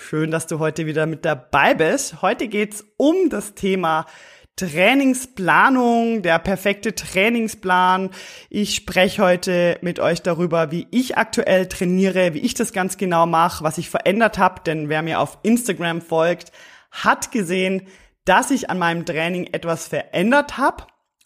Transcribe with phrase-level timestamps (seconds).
[0.00, 2.22] Schön, dass du heute wieder mit dabei bist.
[2.22, 4.06] Heute geht's um das Thema
[4.54, 8.10] Trainingsplanung, der perfekte Trainingsplan.
[8.48, 13.26] Ich spreche heute mit euch darüber, wie ich aktuell trainiere, wie ich das ganz genau
[13.26, 16.52] mache, was ich verändert habe, denn wer mir auf Instagram folgt,
[16.92, 17.88] hat gesehen,
[18.24, 20.84] dass ich an meinem Training etwas verändert habe.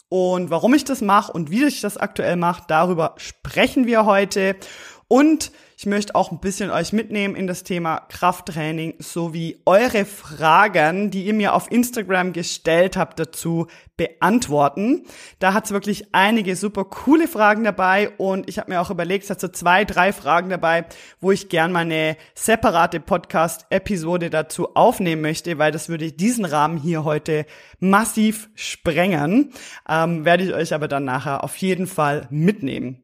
[0.09, 4.55] Und warum ich das mache und wie ich das aktuell mache, darüber sprechen wir heute.
[5.07, 11.11] Und ich möchte auch ein bisschen euch mitnehmen in das Thema Krafttraining sowie eure Fragen,
[11.11, 15.03] die ihr mir auf Instagram gestellt habt, dazu beantworten.
[15.39, 19.25] Da hat es wirklich einige super coole Fragen dabei und ich habe mir auch überlegt,
[19.25, 20.85] es hat so zwei, drei Fragen dabei,
[21.19, 26.77] wo ich gern mal eine separate Podcast-Episode dazu aufnehmen möchte, weil das würde diesen Rahmen
[26.77, 27.45] hier heute
[27.79, 29.51] massiv sprengen.
[29.87, 33.02] Ähm, werde ich euch aber dann nachher auf jeden Fall mitnehmen.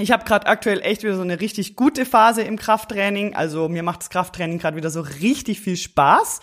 [0.00, 3.34] Ich habe gerade aktuell echt wieder so eine richtig gute Phase im Krafttraining.
[3.34, 6.38] Also mir macht das Krafttraining gerade wieder so richtig viel Spaß.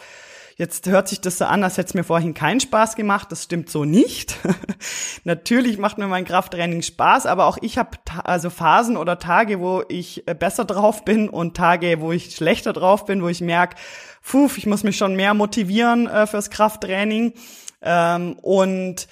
[0.58, 3.32] Jetzt hört sich das so an, als hätte es mir vorhin keinen Spaß gemacht.
[3.32, 4.38] Das stimmt so nicht.
[5.24, 9.84] Natürlich macht mir mein Krafttraining Spaß, aber auch ich habe also Phasen oder Tage, wo
[9.88, 13.78] ich äh, besser drauf bin und Tage, wo ich schlechter drauf bin, wo ich merke,
[14.22, 17.34] puh, ich muss mich schon mehr motivieren äh, fürs Krafttraining.
[17.82, 19.08] Ähm, und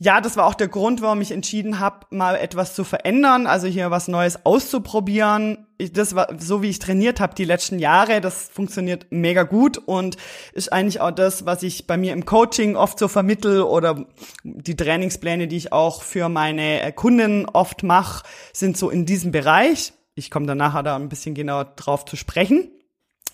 [0.00, 3.68] ja, das war auch der Grund, warum ich entschieden habe, mal etwas zu verändern, also
[3.68, 5.66] hier was Neues auszuprobieren.
[5.92, 8.20] Das war so, wie ich trainiert habe die letzten Jahre.
[8.20, 10.16] Das funktioniert mega gut und
[10.52, 14.04] ist eigentlich auch das, was ich bei mir im Coaching oft so vermittel oder
[14.42, 19.30] die Trainingspläne, die ich auch für meine äh, Kunden oft mache, sind so in diesem
[19.30, 19.92] Bereich.
[20.16, 22.70] Ich komme dann nachher da ein bisschen genauer drauf zu sprechen.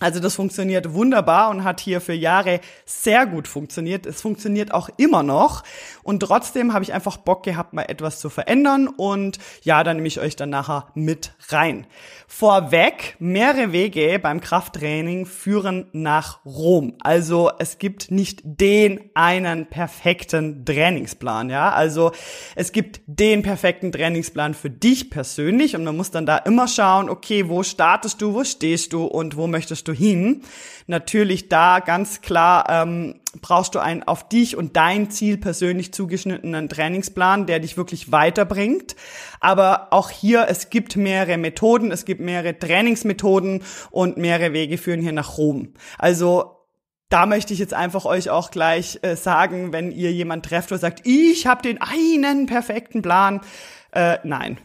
[0.01, 4.07] Also das funktioniert wunderbar und hat hier für Jahre sehr gut funktioniert.
[4.07, 5.63] Es funktioniert auch immer noch.
[6.03, 8.89] Und trotzdem habe ich einfach Bock gehabt, mal etwas zu verändern.
[8.89, 11.87] Und ja, dann nehme ich euch dann nachher mit rein.
[12.27, 16.95] Vorweg, mehrere Wege beim Krafttraining führen nach Rom.
[17.01, 21.51] Also es gibt nicht den einen perfekten Trainingsplan.
[21.51, 22.13] Ja, also
[22.57, 25.77] es gibt den perfekten Trainingsplan für dich persönlich.
[25.77, 29.37] Und man muss dann da immer schauen, okay, wo startest du, wo stehst du und
[29.37, 30.43] wo möchtest du du hin.
[30.87, 36.69] Natürlich da ganz klar ähm, brauchst du einen auf dich und dein Ziel persönlich zugeschnittenen
[36.69, 38.97] Trainingsplan, der dich wirklich weiterbringt.
[39.41, 45.01] Aber auch hier, es gibt mehrere Methoden, es gibt mehrere Trainingsmethoden und mehrere Wege führen
[45.01, 45.75] hier nach Rom.
[45.99, 46.57] Also
[47.09, 50.79] da möchte ich jetzt einfach euch auch gleich äh, sagen, wenn ihr jemand trefft und
[50.79, 53.41] sagt, ich habe den einen perfekten Plan.
[53.93, 54.59] Äh, nein,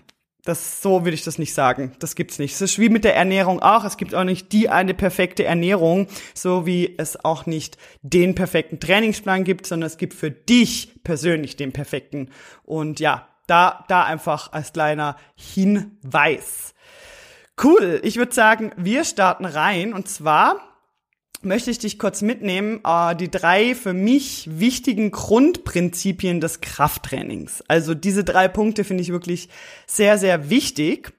[0.46, 1.94] das, so würde ich das nicht sagen.
[2.00, 2.54] Das gibt's nicht.
[2.54, 3.84] Es ist wie mit der Ernährung auch.
[3.84, 8.80] Es gibt auch nicht die eine perfekte Ernährung, so wie es auch nicht den perfekten
[8.80, 12.30] Trainingsplan gibt, sondern es gibt für dich persönlich den perfekten.
[12.64, 16.76] Und ja, da, da einfach als kleiner Hinweis.
[17.62, 18.00] Cool.
[18.04, 20.75] Ich würde sagen, wir starten rein und zwar
[21.46, 27.64] möchte ich dich kurz mitnehmen, äh, die drei für mich wichtigen Grundprinzipien des Krafttrainings.
[27.68, 29.50] Also diese drei Punkte finde ich wirklich
[29.88, 31.14] sehr, sehr wichtig.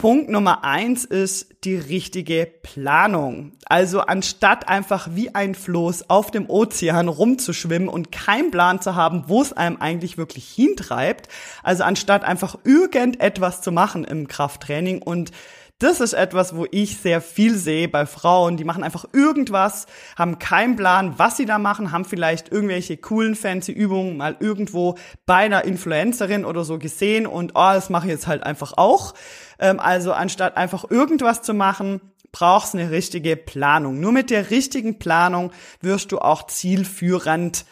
[0.00, 3.52] Punkt Nummer eins ist die richtige Planung.
[3.66, 9.24] Also anstatt einfach wie ein Floß auf dem Ozean rumzuschwimmen und keinen Plan zu haben,
[9.26, 11.28] wo es einem eigentlich wirklich hintreibt,
[11.62, 15.32] also anstatt einfach irgendetwas zu machen im Krafttraining und
[15.80, 19.86] das ist etwas, wo ich sehr viel sehe bei Frauen, die machen einfach irgendwas,
[20.16, 24.96] haben keinen Plan, was sie da machen, haben vielleicht irgendwelche coolen fancy Übungen mal irgendwo
[25.24, 29.14] bei einer Influencerin oder so gesehen und oh, das mache ich jetzt halt einfach auch.
[29.58, 34.00] Ähm, also anstatt einfach irgendwas zu machen, brauchst eine richtige Planung.
[34.00, 37.64] Nur mit der richtigen Planung wirst du auch zielführend,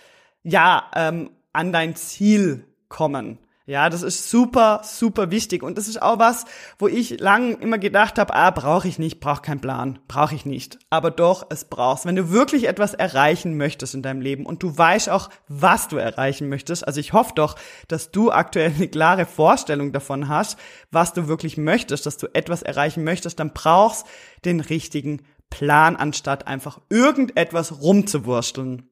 [0.43, 3.39] ja, ähm, an dein Ziel kommen.
[3.69, 5.63] Ja, das ist super, super wichtig.
[5.63, 6.47] Und das ist auch was,
[6.79, 10.47] wo ich lang immer gedacht habe, ah, brauche ich nicht, brauche keinen Plan, brauche ich
[10.47, 10.79] nicht.
[10.89, 12.07] Aber doch, es brauchst.
[12.07, 15.99] Wenn du wirklich etwas erreichen möchtest in deinem Leben und du weißt auch, was du
[15.99, 17.57] erreichen möchtest, also ich hoffe doch,
[17.89, 20.59] dass du aktuell eine klare Vorstellung davon hast,
[20.91, 24.07] was du wirklich möchtest, dass du etwas erreichen möchtest, dann brauchst
[24.47, 28.89] den richtigen Plan, anstatt einfach irgendetwas rumzuwursteln.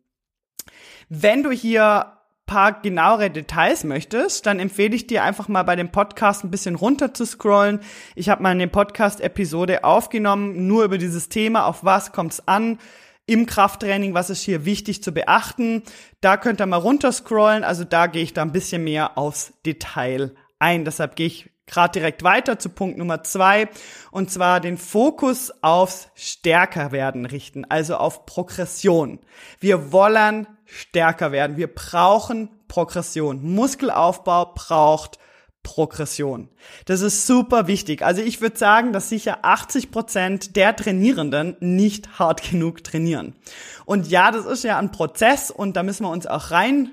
[1.08, 2.15] Wenn du hier
[2.46, 6.76] paar genauere Details möchtest, dann empfehle ich dir einfach mal bei dem Podcast ein bisschen
[6.76, 7.80] runter zu scrollen.
[8.14, 12.78] Ich habe mal eine Podcast-Episode aufgenommen, nur über dieses Thema, auf was kommt's an.
[13.26, 15.82] im Krafttraining, was ist hier wichtig zu beachten.
[16.20, 20.34] Da könnt ihr mal runterscrollen, also da gehe ich da ein bisschen mehr aufs Detail
[20.60, 20.84] ein.
[20.84, 23.68] Deshalb gehe ich gerade direkt weiter zu Punkt Nummer zwei,
[24.12, 29.18] und zwar den Fokus aufs Stärkerwerden richten, also auf Progression.
[29.58, 31.56] Wir wollen stärker werden.
[31.56, 33.42] Wir brauchen Progression.
[33.42, 35.18] Muskelaufbau braucht
[35.62, 36.48] Progression.
[36.84, 38.02] Das ist super wichtig.
[38.02, 43.34] Also ich würde sagen, dass sicher 80 Prozent der Trainierenden nicht hart genug trainieren.
[43.84, 46.92] Und ja, das ist ja ein Prozess und da müssen wir uns auch rein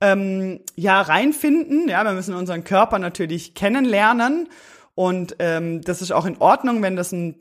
[0.00, 1.88] ähm, ja reinfinden.
[1.88, 4.48] Ja, wir müssen unseren Körper natürlich kennenlernen
[4.94, 7.36] und ähm, das ist auch in Ordnung, wenn das ein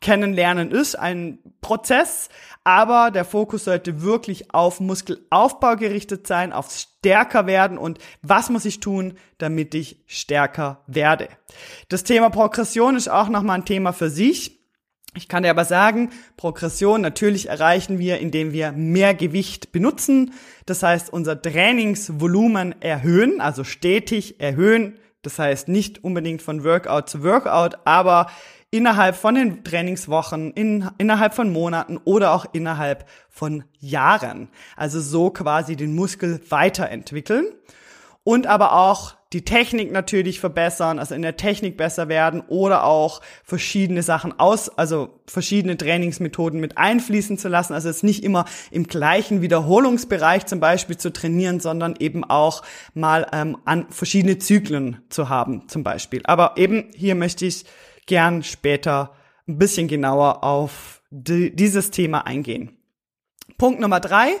[0.00, 2.28] Kennenlernen ist, ein Prozess,
[2.64, 8.64] aber der Fokus sollte wirklich auf Muskelaufbau gerichtet sein, auf stärker werden und was muss
[8.64, 11.28] ich tun, damit ich stärker werde.
[11.88, 14.56] Das Thema Progression ist auch nochmal ein Thema für sich.
[15.14, 20.34] Ich kann dir aber sagen, Progression natürlich erreichen wir, indem wir mehr Gewicht benutzen.
[20.66, 24.98] Das heißt, unser Trainingsvolumen erhöhen, also stetig erhöhen.
[25.22, 28.26] Das heißt nicht unbedingt von Workout zu Workout, aber
[28.70, 34.48] innerhalb von den Trainingswochen, in, innerhalb von Monaten oder auch innerhalb von Jahren.
[34.76, 37.46] Also so quasi den Muskel weiterentwickeln
[38.24, 43.20] und aber auch die Technik natürlich verbessern, also in der Technik besser werden oder auch
[43.44, 47.72] verschiedene Sachen aus, also verschiedene Trainingsmethoden mit einfließen zu lassen.
[47.72, 52.62] Also es nicht immer im gleichen Wiederholungsbereich zum Beispiel zu trainieren, sondern eben auch
[52.94, 56.22] mal ähm, an verschiedene Zyklen zu haben zum Beispiel.
[56.24, 57.64] Aber eben hier möchte ich
[58.06, 59.14] gern später
[59.48, 62.76] ein bisschen genauer auf die, dieses Thema eingehen.
[63.58, 64.32] Punkt Nummer drei.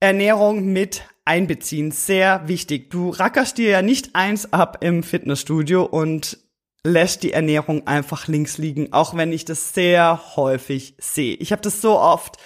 [0.00, 1.90] Ernährung mit einbeziehen.
[1.90, 2.90] Sehr wichtig.
[2.90, 6.38] Du rackerst dir ja nicht eins ab im Fitnessstudio und
[6.84, 11.34] lässt die Ernährung einfach links liegen, auch wenn ich das sehr häufig sehe.
[11.34, 12.36] Ich habe das so oft,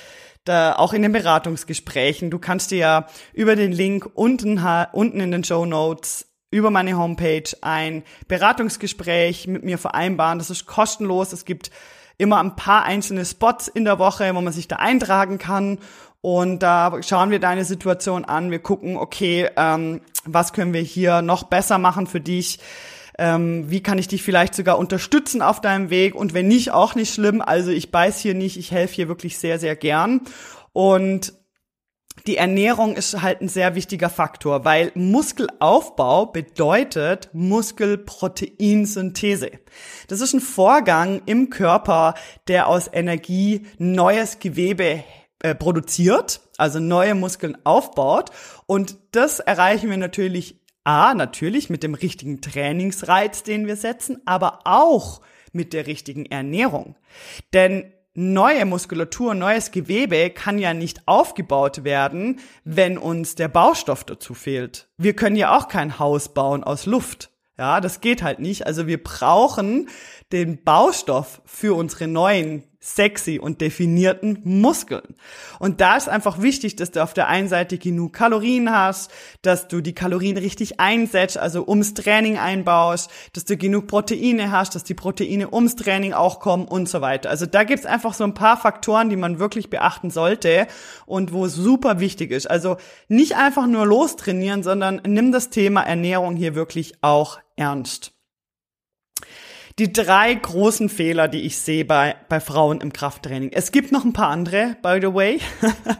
[0.45, 2.31] da auch in den Beratungsgesprächen.
[2.31, 4.59] Du kannst dir ja über den Link unten,
[4.93, 10.39] unten in den Show Notes über meine Homepage ein Beratungsgespräch mit mir vereinbaren.
[10.39, 11.33] Das ist kostenlos.
[11.33, 11.71] Es gibt
[12.19, 15.79] immer ein paar einzelne Spots in der Woche, wo man sich da eintragen kann.
[16.21, 18.51] Und da schauen wir deine Situation an.
[18.51, 22.59] Wir gucken, okay, ähm, was können wir hier noch besser machen für dich?
[23.19, 26.15] Ähm, wie kann ich dich vielleicht sogar unterstützen auf deinem Weg?
[26.15, 27.41] Und wenn nicht, auch nicht schlimm.
[27.41, 28.59] Also ich beiß hier nicht.
[28.59, 30.23] Ich helfe hier wirklich sehr, sehr gern.
[30.73, 31.33] Und
[32.27, 39.51] die Ernährung ist halt ein sehr wichtiger Faktor, weil Muskelaufbau bedeutet Muskelproteinsynthese.
[40.09, 42.15] Das ist ein Vorgang im Körper,
[42.49, 45.03] der aus Energie neues Gewebe
[45.43, 48.31] äh, produziert, also neue Muskeln aufbaut.
[48.67, 54.61] Und das erreichen wir natürlich A, natürlich mit dem richtigen Trainingsreiz, den wir setzen, aber
[54.65, 55.21] auch
[55.53, 56.97] mit der richtigen Ernährung.
[57.53, 64.35] Denn neue Muskulatur, neues Gewebe kann ja nicht aufgebaut werden, wenn uns der Baustoff dazu
[64.35, 64.89] fehlt.
[64.99, 67.31] Wir können ja auch kein Haus bauen aus Luft.
[67.59, 68.67] Ja, das geht halt nicht.
[68.67, 69.89] Also wir brauchen
[70.33, 75.15] den Baustoff für unsere neuen sexy und definierten Muskeln.
[75.59, 79.11] Und da ist einfach wichtig, dass du auf der einen Seite genug Kalorien hast,
[79.43, 84.75] dass du die Kalorien richtig einsetzt, also ums Training einbaust, dass du genug Proteine hast,
[84.75, 87.29] dass die Proteine ums Training auch kommen und so weiter.
[87.29, 90.67] Also da gibt's einfach so ein paar Faktoren, die man wirklich beachten sollte
[91.05, 92.51] und wo es super wichtig ist.
[92.51, 98.15] Also nicht einfach nur lostrainieren, sondern nimm das Thema Ernährung hier wirklich auch ernst
[99.81, 103.51] die drei großen Fehler, die ich sehe bei, bei Frauen im Krafttraining.
[103.55, 105.41] Es gibt noch ein paar andere, by the way.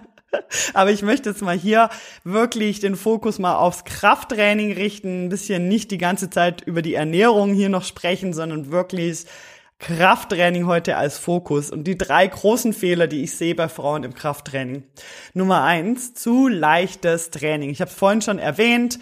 [0.75, 1.89] Aber ich möchte jetzt mal hier
[2.23, 6.95] wirklich den Fokus mal aufs Krafttraining richten, ein bisschen nicht die ganze Zeit über die
[6.95, 9.25] Ernährung hier noch sprechen, sondern wirklich
[9.79, 11.71] Krafttraining heute als Fokus.
[11.71, 14.83] Und die drei großen Fehler, die ich sehe bei Frauen im Krafttraining.
[15.33, 17.71] Nummer eins, zu leichtes Training.
[17.71, 18.99] Ich habe es vorhin schon erwähnt.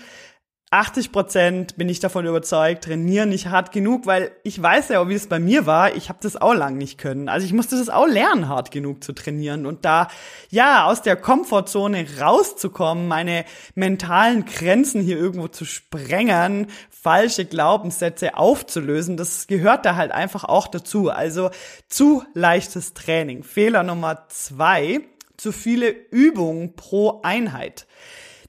[0.71, 5.15] 80 Prozent bin ich davon überzeugt, trainieren nicht hart genug, weil ich weiß ja, wie
[5.15, 5.97] es bei mir war.
[5.97, 7.31] Ich habe das auch lang nicht können.
[7.31, 10.09] Also ich musste das auch lernen, hart genug zu trainieren und da
[10.51, 13.47] ja aus der Komfortzone rauszukommen, meine
[13.77, 20.69] mentalen Grenzen hier irgendwo zu sprengen, falsche Glaubenssätze aufzulösen, das gehört da halt einfach auch
[20.69, 21.09] dazu.
[21.09, 21.51] Also
[21.89, 23.43] zu leichtes Training.
[23.43, 25.01] Fehler Nummer zwei:
[25.39, 27.87] zu viele Übungen pro Einheit.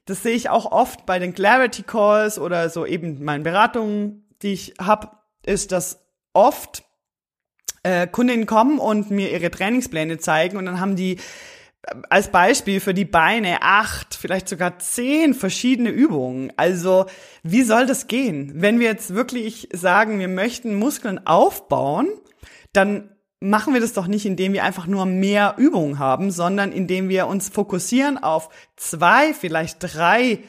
[0.10, 4.54] Das sehe ich auch oft bei den Clarity Calls oder so eben meinen Beratungen, die
[4.54, 5.12] ich habe,
[5.46, 6.84] ist, dass oft
[7.84, 11.18] äh, Kundinnen kommen und mir ihre Trainingspläne zeigen und dann haben die
[11.84, 16.52] äh, als Beispiel für die Beine acht, vielleicht sogar zehn verschiedene Übungen.
[16.58, 17.06] Also
[17.44, 18.54] wie soll das gehen?
[18.56, 22.10] Wenn wir jetzt wirklich sagen, wir möchten Muskeln aufbauen,
[22.74, 27.10] dann machen wir das doch nicht, indem wir einfach nur mehr Übungen haben, sondern indem
[27.10, 30.40] wir uns fokussieren auf zwei, vielleicht drei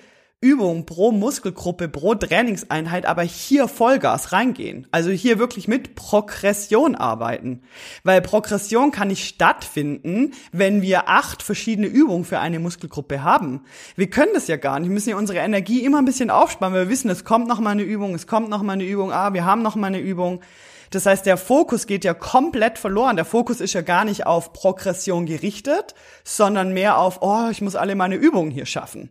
[0.43, 4.87] Übungen pro Muskelgruppe, pro Trainingseinheit, aber hier Vollgas reingehen.
[4.91, 7.61] Also hier wirklich mit Progression arbeiten.
[8.05, 13.65] Weil Progression kann nicht stattfinden, wenn wir acht verschiedene Übungen für eine Muskelgruppe haben.
[13.97, 14.89] Wir können das ja gar nicht.
[14.89, 17.73] Wir müssen ja unsere Energie immer ein bisschen aufsparen, wir wissen, es kommt noch mal
[17.73, 20.41] eine Übung, es kommt noch mal eine Übung, ah, wir haben noch mal eine Übung.
[20.91, 23.17] Das heißt, der Fokus geht ja komplett verloren.
[23.17, 25.95] Der Fokus ist ja gar nicht auf Progression gerichtet,
[26.25, 29.11] sondern mehr auf, oh, ich muss alle meine Übungen hier schaffen.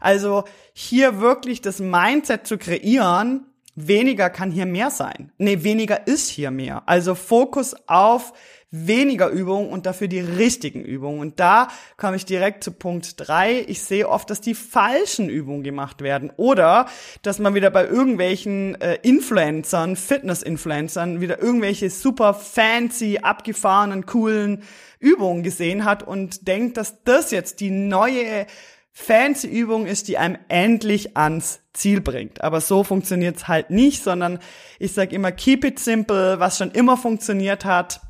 [0.00, 5.32] Also hier wirklich das Mindset zu kreieren, weniger kann hier mehr sein.
[5.38, 6.82] Nee, weniger ist hier mehr.
[6.86, 8.32] Also Fokus auf
[8.70, 11.20] weniger Übungen und dafür die richtigen Übungen.
[11.20, 13.64] Und da komme ich direkt zu Punkt drei.
[13.68, 16.86] Ich sehe oft, dass die falschen Übungen gemacht werden oder
[17.22, 24.62] dass man wieder bei irgendwelchen äh, Influencern, Fitness-Influencern, wieder irgendwelche super fancy, abgefahrenen, coolen
[24.98, 28.46] Übungen gesehen hat und denkt, dass das jetzt die neue
[28.90, 32.40] fancy Übung ist, die einem endlich ans Ziel bringt.
[32.42, 34.38] Aber so funktioniert's halt nicht, sondern
[34.78, 38.00] ich sage immer, keep it simple, was schon immer funktioniert hat,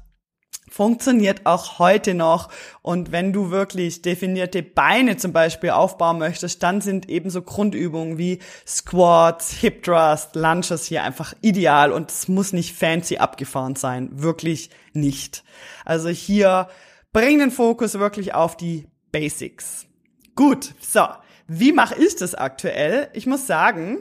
[0.68, 2.48] funktioniert auch heute noch.
[2.82, 8.18] Und wenn du wirklich definierte Beine zum Beispiel aufbauen möchtest, dann sind eben so Grundübungen
[8.18, 14.08] wie Squats, Hip Thrust, Lunges hier einfach ideal und es muss nicht fancy abgefahren sein.
[14.12, 15.44] Wirklich nicht.
[15.84, 16.68] Also hier
[17.12, 19.86] bring den Fokus wirklich auf die Basics.
[20.34, 21.06] Gut, so.
[21.48, 23.08] Wie mache ich das aktuell?
[23.12, 23.98] Ich muss sagen,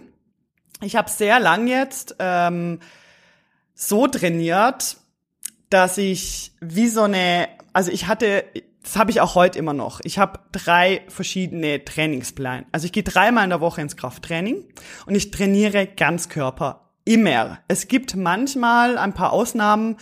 [0.82, 2.80] ich habe sehr lang jetzt ähm,
[3.74, 4.98] so trainiert,
[5.76, 8.46] dass ich wie so eine, also ich hatte,
[8.82, 10.00] das habe ich auch heute immer noch.
[10.06, 12.66] Ich habe drei verschiedene Trainingspläne.
[12.72, 14.64] Also ich gehe dreimal in der Woche ins Krafttraining
[15.06, 17.60] und ich trainiere Ganzkörper immer.
[17.68, 19.98] Es gibt manchmal ein paar Ausnahmen,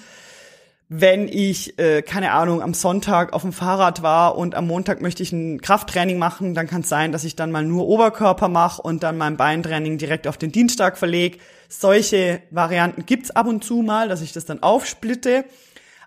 [0.96, 5.24] wenn ich, äh, keine Ahnung, am Sonntag auf dem Fahrrad war und am Montag möchte
[5.24, 8.80] ich ein Krafttraining machen, dann kann es sein, dass ich dann mal nur Oberkörper mache
[8.80, 11.40] und dann mein Beintraining direkt auf den Dienstag verlege.
[11.68, 15.46] Solche Varianten gibt's ab und zu mal, dass ich das dann aufsplitte.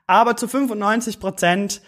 [0.07, 1.83] Aber zu 95 Prozent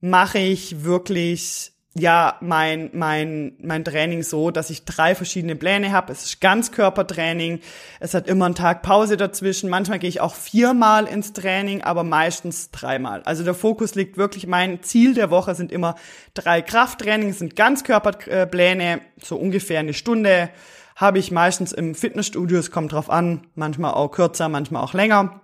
[0.00, 6.12] mache ich wirklich ja mein mein mein Training so, dass ich drei verschiedene Pläne habe.
[6.12, 7.60] Es ist Ganzkörpertraining.
[8.00, 9.70] Es hat immer einen Tag Pause dazwischen.
[9.70, 13.22] Manchmal gehe ich auch viermal ins Training, aber meistens dreimal.
[13.22, 14.46] Also der Fokus liegt wirklich.
[14.46, 15.94] Mein Ziel der Woche sind immer
[16.34, 20.50] drei Krafttrainings, sind Ganzkörperpläne, so ungefähr eine Stunde
[20.96, 22.58] habe ich meistens im Fitnessstudio.
[22.58, 25.40] Es kommt drauf an, manchmal auch kürzer, manchmal auch länger.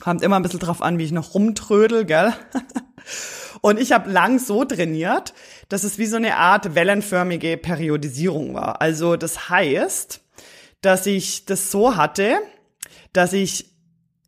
[0.00, 2.32] Kommt immer ein bisschen drauf an, wie ich noch rumtrödel, gell?
[3.62, 5.34] Und ich habe lang so trainiert,
[5.68, 8.80] dass es wie so eine Art wellenförmige Periodisierung war.
[8.80, 10.20] Also das heißt,
[10.82, 12.38] dass ich das so hatte,
[13.12, 13.76] dass ich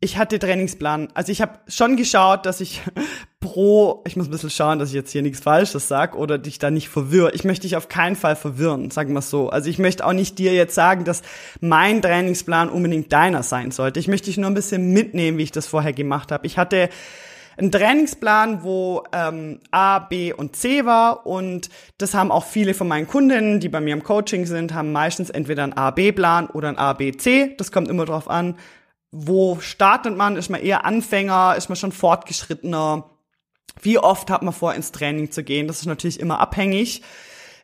[0.01, 1.09] ich hatte Trainingsplan.
[1.13, 2.81] Also ich habe schon geschaut, dass ich
[3.39, 6.59] pro, ich muss ein bisschen schauen, dass ich jetzt hier nichts Falsches sag oder dich
[6.59, 7.31] da nicht verwirre.
[7.33, 9.49] Ich möchte dich auf keinen Fall verwirren, sagen wir so.
[9.49, 11.21] Also ich möchte auch nicht dir jetzt sagen, dass
[11.61, 13.99] mein Trainingsplan unbedingt deiner sein sollte.
[13.99, 16.45] Ich möchte dich nur ein bisschen mitnehmen, wie ich das vorher gemacht habe.
[16.45, 16.89] Ich hatte
[17.57, 22.87] ein Trainingsplan, wo ähm, A, B und C war und das haben auch viele von
[22.87, 26.77] meinen Kundinnen, die bei mir im Coaching sind, haben meistens entweder einen A-B-Plan oder einen
[26.77, 27.55] A-B-C.
[27.57, 28.55] Das kommt immer drauf an,
[29.11, 30.35] wo startet man?
[30.35, 31.55] Ist man eher Anfänger?
[31.57, 33.09] Ist man schon fortgeschrittener?
[33.81, 35.67] Wie oft hat man vor, ins Training zu gehen?
[35.67, 37.01] Das ist natürlich immer abhängig.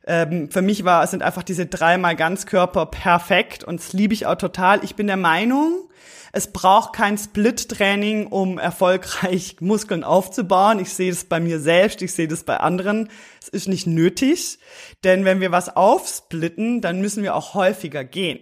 [0.07, 4.35] Ähm, für mich war, sind einfach diese dreimal Ganzkörper perfekt und das liebe ich auch
[4.35, 4.83] total.
[4.83, 5.89] Ich bin der Meinung,
[6.31, 10.79] es braucht kein Split-Training, um erfolgreich Muskeln aufzubauen.
[10.79, 13.09] Ich sehe das bei mir selbst, ich sehe das bei anderen.
[13.41, 14.59] Es ist nicht nötig,
[15.03, 18.39] denn wenn wir was aufsplitten, dann müssen wir auch häufiger gehen.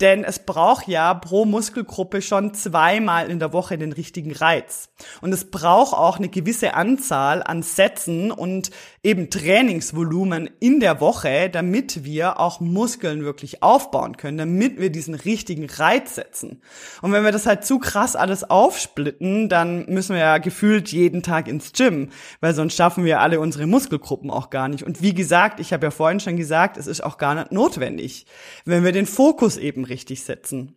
[0.00, 4.90] Denn es braucht ja pro Muskelgruppe schon zweimal in der Woche den richtigen Reiz.
[5.22, 8.70] Und es braucht auch eine gewisse Anzahl an Sätzen und
[9.02, 15.14] eben Trainingsvolumen in der Woche, damit wir auch Muskeln wirklich aufbauen können, damit wir diesen
[15.14, 16.60] richtigen Reiz setzen.
[17.00, 21.22] Und wenn wir das halt zu krass alles aufsplitten, dann müssen wir ja gefühlt jeden
[21.22, 22.10] Tag ins Gym,
[22.40, 24.82] weil sonst schaffen wir alle unsere Muskelgruppen auch gar nicht.
[24.82, 28.26] Und wie gesagt, ich habe ja vorhin schon gesagt, es ist auch gar nicht notwendig,
[28.66, 30.76] wenn wir den Fokus eben richtig setzen.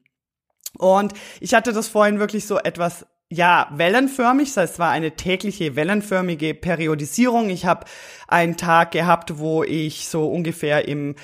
[0.77, 5.11] Und ich hatte das vorhin wirklich so etwas ja, wellenförmig, das heißt, es war eine
[5.11, 7.51] tägliche wellenförmige Periodisierung.
[7.51, 7.85] Ich habe
[8.27, 11.15] einen Tag gehabt, wo ich so ungefähr im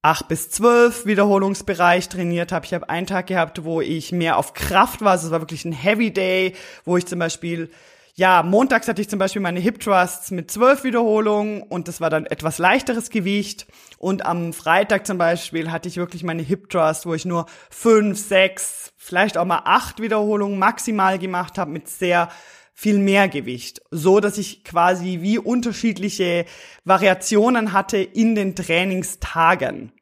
[0.00, 2.64] 8 bis 12 Wiederholungsbereich trainiert habe.
[2.64, 5.12] Ich habe einen Tag gehabt, wo ich mehr auf Kraft war.
[5.12, 7.70] Also es war wirklich ein Heavy Day, wo ich zum Beispiel
[8.14, 12.10] ja, montags hatte ich zum Beispiel meine Hip Thrusts mit zwölf Wiederholungen und das war
[12.10, 13.66] dann etwas leichteres Gewicht.
[13.96, 18.18] Und am Freitag zum Beispiel hatte ich wirklich meine Hip Thrust, wo ich nur fünf,
[18.18, 22.28] sechs, vielleicht auch mal acht Wiederholungen maximal gemacht habe mit sehr
[22.74, 26.44] viel mehr Gewicht, so dass ich quasi wie unterschiedliche
[26.84, 29.92] Variationen hatte in den Trainingstagen,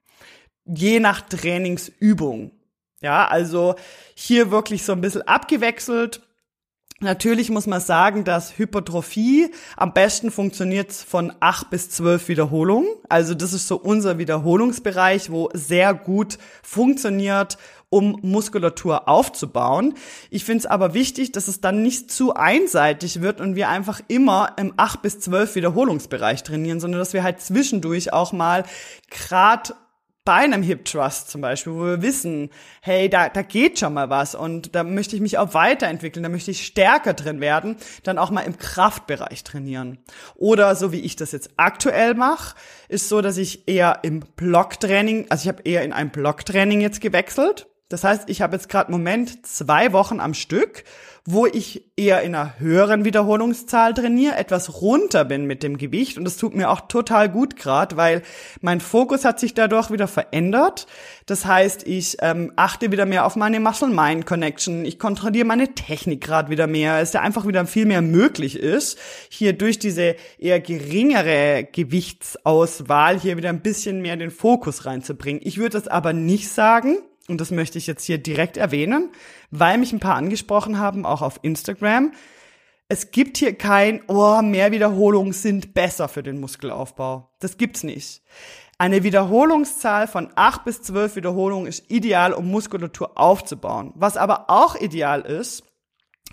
[0.65, 2.53] je nach Trainingsübung.
[3.03, 3.77] Ja, also
[4.15, 6.23] hier wirklich so ein bisschen abgewechselt
[7.03, 12.91] Natürlich muss man sagen, dass Hypertrophie am besten funktioniert von acht bis zwölf Wiederholungen.
[13.09, 17.57] Also das ist so unser Wiederholungsbereich, wo sehr gut funktioniert,
[17.89, 19.95] um Muskulatur aufzubauen.
[20.29, 24.03] Ich finde es aber wichtig, dass es dann nicht zu einseitig wird und wir einfach
[24.09, 28.65] immer im acht bis zwölf Wiederholungsbereich trainieren, sondern dass wir halt zwischendurch auch mal
[29.11, 29.75] grad
[30.31, 32.51] bei einem Hip Trust zum Beispiel, wo wir wissen,
[32.83, 36.29] hey, da, da geht schon mal was und da möchte ich mich auch weiterentwickeln, da
[36.29, 39.99] möchte ich stärker drin werden, dann auch mal im Kraftbereich trainieren.
[40.37, 42.55] Oder so wie ich das jetzt aktuell mache,
[42.89, 47.01] ist so, dass ich eher im Blocktraining, also ich habe eher in ein Blocktraining jetzt
[47.01, 47.67] gewechselt.
[47.91, 50.85] Das heißt, ich habe jetzt gerade Moment zwei Wochen am Stück
[51.27, 56.25] wo ich eher in einer höheren Wiederholungszahl trainiere, etwas runter bin mit dem Gewicht und
[56.25, 58.23] das tut mir auch total gut gerade, weil
[58.63, 60.87] mein Fokus hat sich dadurch wieder verändert.
[61.27, 66.51] Das heißt, ich ähm, achte wieder mehr auf meine Muscle-Mind-Connection, ich kontrolliere meine Technik gerade
[66.51, 71.69] wieder mehr, es da einfach wieder viel mehr möglich ist, hier durch diese eher geringere
[71.71, 75.43] Gewichtsauswahl hier wieder ein bisschen mehr den Fokus reinzubringen.
[75.45, 76.97] Ich würde das aber nicht sagen,
[77.31, 79.11] und das möchte ich jetzt hier direkt erwähnen,
[79.51, 82.13] weil mich ein paar angesprochen haben, auch auf Instagram.
[82.89, 87.31] Es gibt hier kein, oh, mehr Wiederholungen sind besser für den Muskelaufbau.
[87.39, 88.23] Das gibt's nicht.
[88.79, 93.93] Eine Wiederholungszahl von acht bis zwölf Wiederholungen ist ideal, um Muskulatur aufzubauen.
[93.95, 95.63] Was aber auch ideal ist,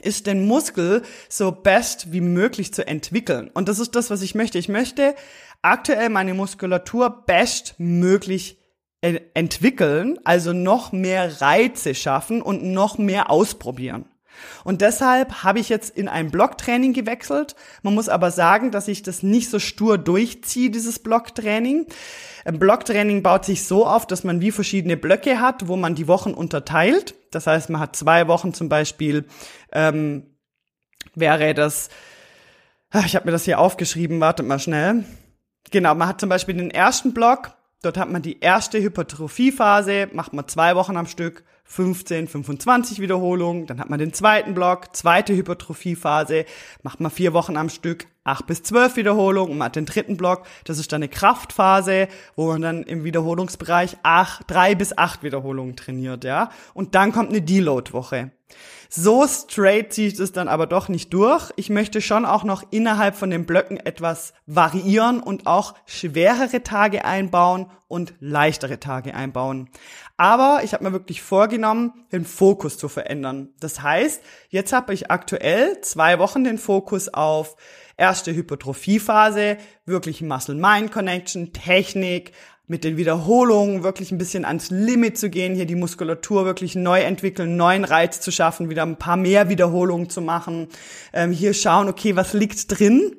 [0.01, 3.50] ist den Muskel so best wie möglich zu entwickeln.
[3.54, 4.58] Und das ist das, was ich möchte.
[4.58, 5.16] Ich möchte
[5.62, 8.57] aktuell meine Muskulatur bestmöglich
[9.01, 14.06] entwickeln, also noch mehr Reize schaffen und noch mehr ausprobieren.
[14.63, 17.56] Und deshalb habe ich jetzt in ein Blocktraining gewechselt.
[17.82, 21.88] Man muss aber sagen, dass ich das nicht so stur durchziehe, dieses Blocktraining.
[22.46, 26.08] Ein Blocktraining baut sich so auf, dass man wie verschiedene Blöcke hat, wo man die
[26.08, 27.15] Wochen unterteilt.
[27.32, 29.26] Das heißt, man hat zwei Wochen zum Beispiel,
[29.72, 30.38] ähm,
[31.15, 31.89] wäre das,
[32.91, 35.04] ah, ich habe mir das hier aufgeschrieben, wartet mal schnell.
[35.72, 40.34] Genau, man hat zum Beispiel den ersten Block, Dort hat man die erste Hypertrophiephase, macht
[40.34, 43.67] man zwei Wochen am Stück, 15, 25 Wiederholungen.
[43.67, 46.45] Dann hat man den zweiten Block, zweite Hypertrophiephase,
[46.82, 49.51] macht man vier Wochen am Stück, acht bis zwölf Wiederholungen.
[49.51, 53.03] Und man hat den dritten Block, das ist dann eine Kraftphase, wo man dann im
[53.03, 56.49] Wiederholungsbereich acht, drei bis acht Wiederholungen trainiert, ja.
[56.73, 58.32] Und dann kommt eine Deload-Woche.
[58.89, 61.51] So straight ziehe ich das dann aber doch nicht durch.
[61.58, 67.03] Ich möchte schon auch noch innerhalb von den Blöcken etwas variieren und auch schwerere Tage
[67.03, 69.69] einbauen und leichtere Tage einbauen.
[70.17, 73.49] Aber ich habe mir wirklich vorgenommen, den Fokus zu verändern.
[73.60, 77.56] Das heißt, jetzt habe ich aktuell zwei Wochen den Fokus auf
[77.97, 82.34] erste Hypertrophiephase, wirklich Muscle-Mind-Connection, Technik,
[82.67, 86.99] mit den Wiederholungen wirklich ein bisschen ans Limit zu gehen, hier die Muskulatur wirklich neu
[86.99, 90.67] entwickeln, neuen Reiz zu schaffen, wieder ein paar mehr Wiederholungen zu machen,
[91.13, 93.15] ähm, hier schauen, okay, was liegt drin?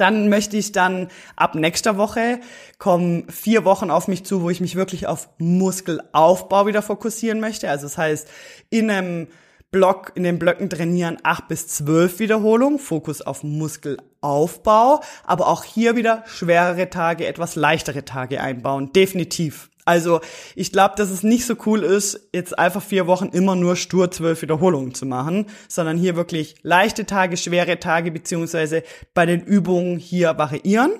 [0.00, 2.40] Dann möchte ich dann ab nächster Woche
[2.78, 7.68] kommen vier Wochen auf mich zu, wo ich mich wirklich auf Muskelaufbau wieder fokussieren möchte.
[7.68, 8.28] Also das heißt,
[8.70, 9.26] in einem
[9.70, 15.94] Block, in den Blöcken trainieren acht bis zwölf Wiederholungen, Fokus auf Muskelaufbau, aber auch hier
[15.96, 19.69] wieder schwerere Tage, etwas leichtere Tage einbauen, definitiv.
[19.90, 20.20] Also
[20.54, 24.08] ich glaube, dass es nicht so cool ist, jetzt einfach vier Wochen immer nur stur
[24.12, 29.98] zwölf Wiederholungen zu machen, sondern hier wirklich leichte Tage, schwere Tage beziehungsweise bei den Übungen
[29.98, 30.92] hier variieren.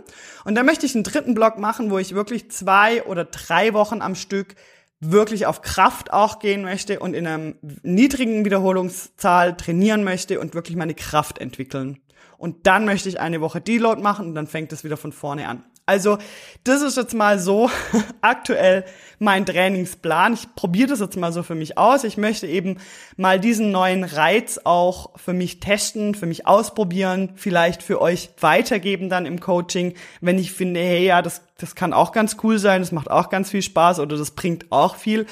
[0.44, 4.02] Und dann möchte ich einen dritten Block machen, wo ich wirklich zwei oder drei Wochen
[4.02, 4.56] am Stück
[4.98, 10.76] wirklich auf Kraft auch gehen möchte und in einer niedrigen Wiederholungszahl trainieren möchte und wirklich
[10.76, 12.00] meine Kraft entwickeln.
[12.38, 15.46] Und dann möchte ich eine Woche Deload machen und dann fängt es wieder von vorne
[15.46, 15.62] an.
[15.90, 16.18] Also
[16.62, 17.68] das ist jetzt mal so
[18.20, 18.84] aktuell
[19.18, 20.34] mein Trainingsplan.
[20.34, 22.04] Ich probiere das jetzt mal so für mich aus.
[22.04, 22.78] Ich möchte eben
[23.16, 29.08] mal diesen neuen Reiz auch für mich testen, für mich ausprobieren, vielleicht für euch weitergeben
[29.08, 32.82] dann im Coaching, wenn ich finde, hey ja, das, das kann auch ganz cool sein,
[32.82, 35.26] das macht auch ganz viel Spaß oder das bringt auch viel.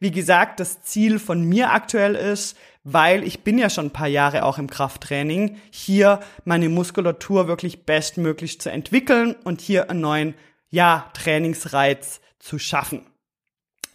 [0.00, 4.08] Wie gesagt, das Ziel von mir aktuell ist, weil ich bin ja schon ein paar
[4.08, 10.34] Jahre auch im Krafttraining, hier meine Muskulatur wirklich bestmöglich zu entwickeln und hier einen neuen,
[10.70, 13.06] ja, Trainingsreiz zu schaffen.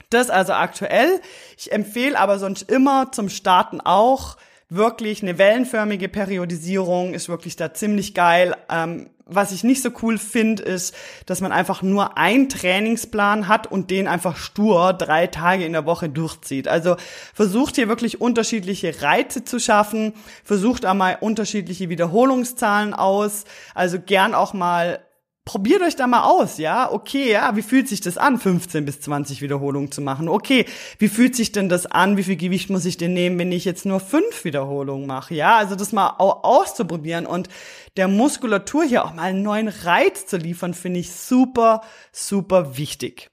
[0.10, 1.20] Das also aktuell.
[1.58, 4.38] Ich empfehle aber sonst immer zum Starten auch
[4.70, 8.56] wirklich eine wellenförmige Periodisierung ist wirklich da ziemlich geil.
[8.70, 13.72] Ähm, was ich nicht so cool finde, ist, dass man einfach nur einen Trainingsplan hat
[13.72, 16.68] und den einfach stur drei Tage in der Woche durchzieht.
[16.68, 16.96] Also
[17.34, 24.54] versucht hier wirklich unterschiedliche Reize zu schaffen, versucht einmal unterschiedliche Wiederholungszahlen aus, also gern auch
[24.54, 25.00] mal
[25.46, 26.92] probiert euch da mal aus, ja?
[26.92, 30.28] Okay, ja, wie fühlt sich das an, 15 bis 20 Wiederholungen zu machen?
[30.28, 30.66] Okay,
[30.98, 32.18] wie fühlt sich denn das an?
[32.18, 35.36] Wie viel Gewicht muss ich denn nehmen, wenn ich jetzt nur fünf Wiederholungen mache?
[35.36, 37.48] Ja, also das mal auszuprobieren und
[37.96, 41.82] der Muskulatur hier auch mal einen neuen Reiz zu liefern, finde ich super,
[42.12, 43.30] super wichtig.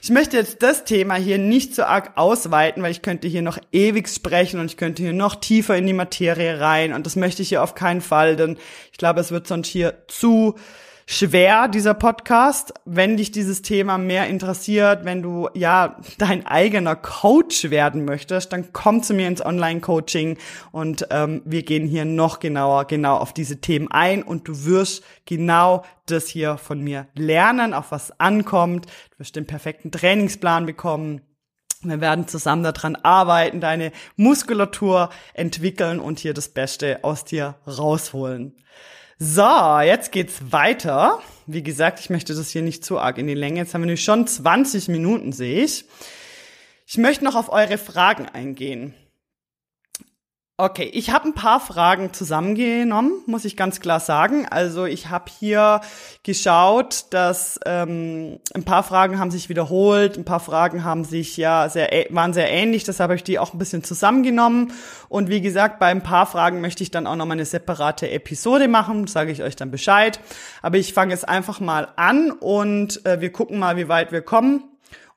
[0.00, 3.58] Ich möchte jetzt das Thema hier nicht so arg ausweiten, weil ich könnte hier noch
[3.72, 7.42] ewig sprechen und ich könnte hier noch tiefer in die Materie rein und das möchte
[7.42, 8.56] ich hier auf keinen Fall, denn
[8.92, 10.54] ich glaube, es wird sonst hier zu
[11.10, 12.74] schwer, dieser Podcast.
[12.84, 18.74] Wenn dich dieses Thema mehr interessiert, wenn du ja dein eigener Coach werden möchtest, dann
[18.74, 20.36] komm zu mir ins Online-Coaching
[20.70, 25.02] und ähm, wir gehen hier noch genauer genau auf diese Themen ein und du wirst
[25.24, 28.84] genau das hier von mir lernen, auf was ankommt.
[28.84, 31.22] Du wirst den perfekten Trainingsplan bekommen.
[31.80, 38.56] Wir werden zusammen daran arbeiten, deine Muskulatur entwickeln und hier das Beste aus dir rausholen.
[39.20, 41.20] So, jetzt geht's weiter.
[41.46, 43.58] Wie gesagt, ich möchte das hier nicht zu arg in die Länge.
[43.58, 45.86] Jetzt haben wir nämlich schon 20 Minuten, sehe ich.
[46.86, 48.94] Ich möchte noch auf eure Fragen eingehen.
[50.60, 54.44] Okay, ich habe ein paar Fragen zusammengenommen, muss ich ganz klar sagen.
[54.50, 55.80] Also ich habe hier
[56.24, 61.68] geschaut, dass ähm, ein paar Fragen haben sich wiederholt, ein paar Fragen haben sich ja
[61.68, 64.72] sehr waren sehr ähnlich, deshalb habe ich die auch ein bisschen zusammengenommen.
[65.08, 68.10] Und wie gesagt, bei ein paar Fragen möchte ich dann auch noch mal eine separate
[68.10, 70.18] Episode machen, sage ich euch dann Bescheid.
[70.60, 74.22] Aber ich fange jetzt einfach mal an und äh, wir gucken mal, wie weit wir
[74.22, 74.64] kommen.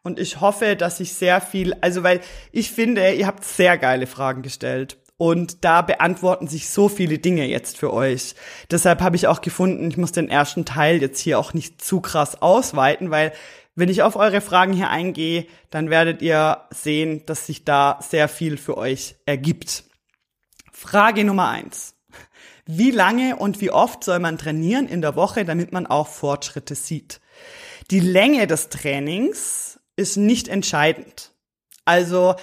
[0.04, 4.06] Und ich hoffe, dass ich sehr viel, also weil ich finde, ihr habt sehr geile
[4.06, 4.98] Fragen gestellt.
[5.22, 8.34] Und da beantworten sich so viele Dinge jetzt für euch.
[8.72, 12.02] Deshalb habe ich auch gefunden, ich muss den ersten Teil jetzt hier auch nicht zu
[12.02, 13.32] krass ausweiten, weil
[13.76, 18.28] wenn ich auf eure Fragen hier eingehe, dann werdet ihr sehen, dass sich da sehr
[18.30, 19.84] viel für euch ergibt.
[20.72, 21.94] Frage Nummer eins.
[22.66, 26.74] Wie lange und wie oft soll man trainieren in der Woche, damit man auch Fortschritte
[26.74, 27.22] sieht?
[27.92, 31.32] Die Länge des Trainings ist nicht entscheidend.
[31.86, 32.38] Also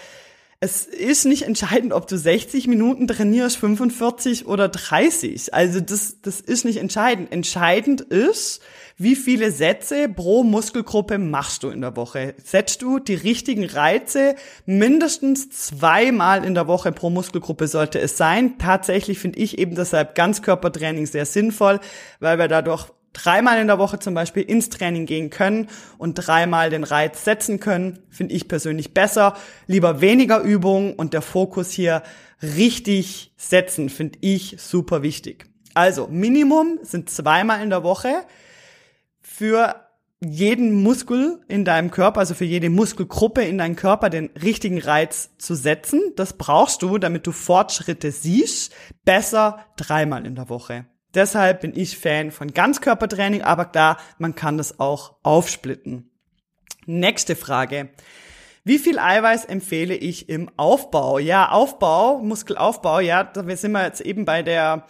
[0.61, 5.55] es ist nicht entscheidend, ob du 60 Minuten trainierst, 45 oder 30.
[5.55, 7.31] Also das, das ist nicht entscheidend.
[7.31, 8.61] Entscheidend ist,
[8.97, 12.35] wie viele Sätze pro Muskelgruppe machst du in der Woche?
[12.43, 14.35] Setzt du die richtigen Reize?
[14.67, 18.59] Mindestens zweimal in der Woche pro Muskelgruppe sollte es sein.
[18.59, 21.79] Tatsächlich finde ich eben deshalb Ganzkörpertraining sehr sinnvoll,
[22.19, 25.69] weil wir dadurch dreimal in der Woche zum Beispiel ins Training gehen können
[25.99, 29.37] und dreimal den Reiz setzen können, finde ich persönlich besser.
[29.67, 32.03] Lieber weniger Übungen und der Fokus hier
[32.43, 35.47] richtig setzen, finde ich super wichtig.
[35.75, 38.25] Also Minimum sind zweimal in der Woche
[39.21, 39.89] für
[40.21, 45.31] jeden Muskel in deinem Körper, also für jede Muskelgruppe in deinem Körper den richtigen Reiz
[45.39, 46.01] zu setzen.
[46.17, 48.75] Das brauchst du, damit du Fortschritte siehst.
[49.05, 50.87] Besser dreimal in der Woche.
[51.15, 56.11] Deshalb bin ich Fan von Ganzkörpertraining, aber klar, man kann das auch aufsplitten.
[56.87, 57.91] Nächste Frage.
[58.65, 61.19] Wie viel Eiweiß empfehle ich im Aufbau?
[61.19, 64.87] Ja, Aufbau, Muskelaufbau, ja, da sind wir jetzt eben bei der,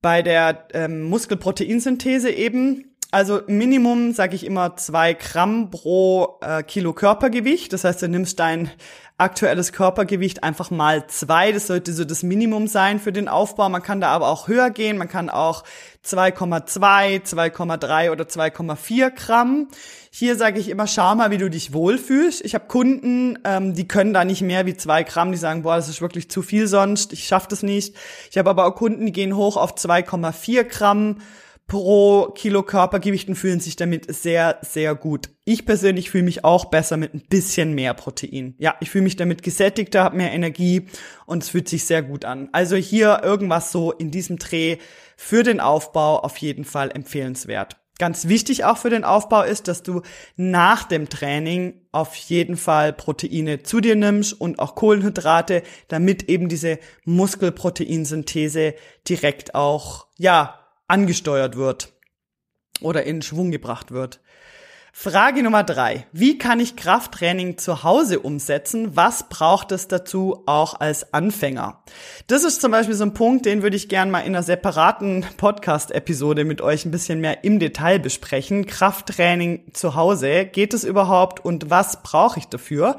[0.00, 2.96] bei der ähm, Muskelproteinsynthese eben.
[3.10, 7.72] Also Minimum sage ich immer zwei Gramm pro äh, Kilo Körpergewicht.
[7.72, 8.70] Das heißt, du nimmst dein
[9.18, 11.50] aktuelles Körpergewicht einfach mal zwei.
[11.52, 13.68] Das sollte so das Minimum sein für den Aufbau.
[13.68, 14.98] Man kann da aber auch höher gehen.
[14.98, 15.64] Man kann auch
[16.04, 19.68] 2,2, 2,3 oder 2,4 Gramm.
[20.10, 22.44] Hier sage ich immer, schau mal, wie du dich wohlfühlst.
[22.44, 25.32] Ich habe Kunden, ähm, die können da nicht mehr wie zwei Gramm.
[25.32, 27.14] Die sagen, boah, das ist wirklich zu viel sonst.
[27.14, 27.96] Ich schaffe das nicht.
[28.30, 31.16] Ich habe aber auch Kunden, die gehen hoch auf 2,4 Gramm
[31.66, 35.30] pro Kilo Körpergewicht und fühlen sich damit sehr, sehr gut.
[35.44, 38.54] Ich persönlich fühle mich auch besser mit ein bisschen mehr Protein.
[38.58, 40.86] Ja, ich fühle mich damit gesättigter, habe mehr Energie
[41.26, 42.48] und es fühlt sich sehr gut an.
[42.52, 44.78] Also hier irgendwas so in diesem Dreh
[45.16, 47.76] für den Aufbau auf jeden Fall empfehlenswert.
[47.98, 50.02] Ganz wichtig auch für den Aufbau ist, dass du
[50.36, 56.50] nach dem Training auf jeden Fall Proteine zu dir nimmst und auch Kohlenhydrate, damit eben
[56.50, 58.74] diese Muskelproteinsynthese
[59.08, 61.92] direkt auch, ja, angesteuert wird
[62.80, 64.20] oder in Schwung gebracht wird.
[64.98, 66.06] Frage Nummer drei.
[66.12, 68.96] Wie kann ich Krafttraining zu Hause umsetzen?
[68.96, 71.82] Was braucht es dazu auch als Anfänger?
[72.28, 75.26] Das ist zum Beispiel so ein Punkt, den würde ich gerne mal in einer separaten
[75.36, 78.64] Podcast-Episode mit euch ein bisschen mehr im Detail besprechen.
[78.64, 80.46] Krafttraining zu Hause.
[80.46, 82.96] Geht es überhaupt und was brauche ich dafür?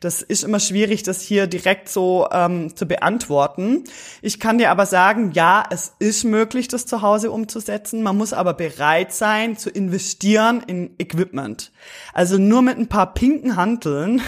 [0.00, 3.84] Das ist immer schwierig, das hier direkt so ähm, zu beantworten.
[4.22, 8.02] Ich kann dir aber sagen, ja, es ist möglich, das zu Hause umzusetzen.
[8.02, 11.72] Man muss aber bereit sein, zu investieren in Equipment.
[12.12, 14.20] Also nur mit ein paar pinken Hanteln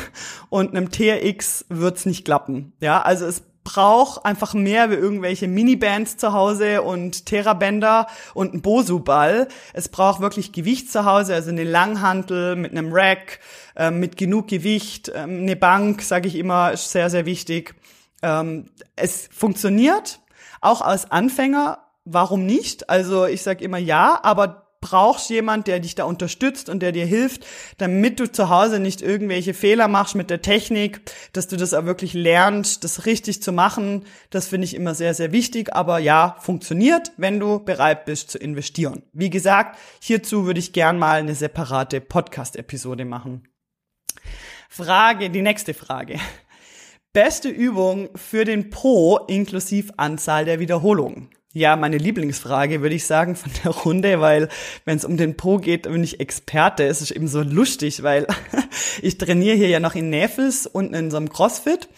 [0.49, 2.73] und einem TRX wird's nicht klappen.
[2.81, 8.63] Ja, also es braucht einfach mehr wie irgendwelche Minibands zu Hause und Terrabänder und ein
[8.63, 9.47] Bosu-Ball.
[9.75, 13.41] Es braucht wirklich Gewicht zu Hause, also eine Langhantel mit einem Rack,
[13.77, 17.75] äh, mit genug Gewicht, äh, eine Bank, sage ich immer, ist sehr, sehr wichtig.
[18.23, 20.21] Ähm, es funktioniert,
[20.63, 22.89] auch als Anfänger, warum nicht?
[22.89, 27.07] Also ich sage immer ja, aber brauchst jemand, der dich da unterstützt und der dir
[27.07, 27.45] hilft,
[27.79, 31.01] damit du zu Hause nicht irgendwelche Fehler machst mit der Technik,
[31.33, 34.05] dass du das auch wirklich lernst, das richtig zu machen.
[34.31, 35.75] Das finde ich immer sehr, sehr wichtig.
[35.75, 39.03] Aber ja, funktioniert, wenn du bereit bist zu investieren.
[39.13, 43.49] Wie gesagt, hierzu würde ich gern mal eine separate Podcast-Episode machen.
[44.69, 46.21] Frage, die nächste Frage.
[47.13, 51.31] Beste Übung für den Po inklusive Anzahl der Wiederholungen.
[51.59, 54.49] Ja, meine Lieblingsfrage würde ich sagen von der Runde, weil
[54.85, 56.85] wenn es um den Po geht, bin ich Experte.
[56.85, 58.29] Es ist eben so lustig, weil
[59.03, 61.89] ich trainiere hier ja noch in Näfels unten in so einem Crossfit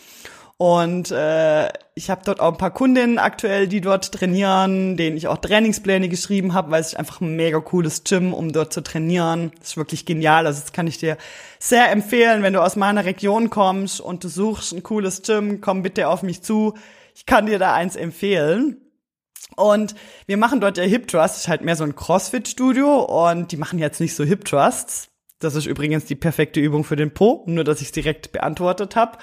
[0.57, 5.29] und äh, ich habe dort auch ein paar Kundinnen aktuell, die dort trainieren, denen ich
[5.29, 8.83] auch Trainingspläne geschrieben habe, weil es ist einfach ein mega cooles Gym, um dort zu
[8.83, 9.53] trainieren.
[9.59, 10.46] Das ist wirklich genial.
[10.46, 11.18] Also das kann ich dir
[11.59, 15.83] sehr empfehlen, wenn du aus meiner Region kommst und du suchst ein cooles Gym, komm
[15.83, 16.73] bitte auf mich zu.
[17.14, 18.79] Ich kann dir da eins empfehlen.
[19.56, 19.94] Und
[20.26, 23.78] wir machen dort ja Hip Trust, ist halt mehr so ein CrossFit-Studio und die machen
[23.78, 25.08] jetzt nicht so Hip Trusts.
[25.38, 28.94] Das ist übrigens die perfekte Übung für den Po, nur dass ich es direkt beantwortet
[28.94, 29.18] habe.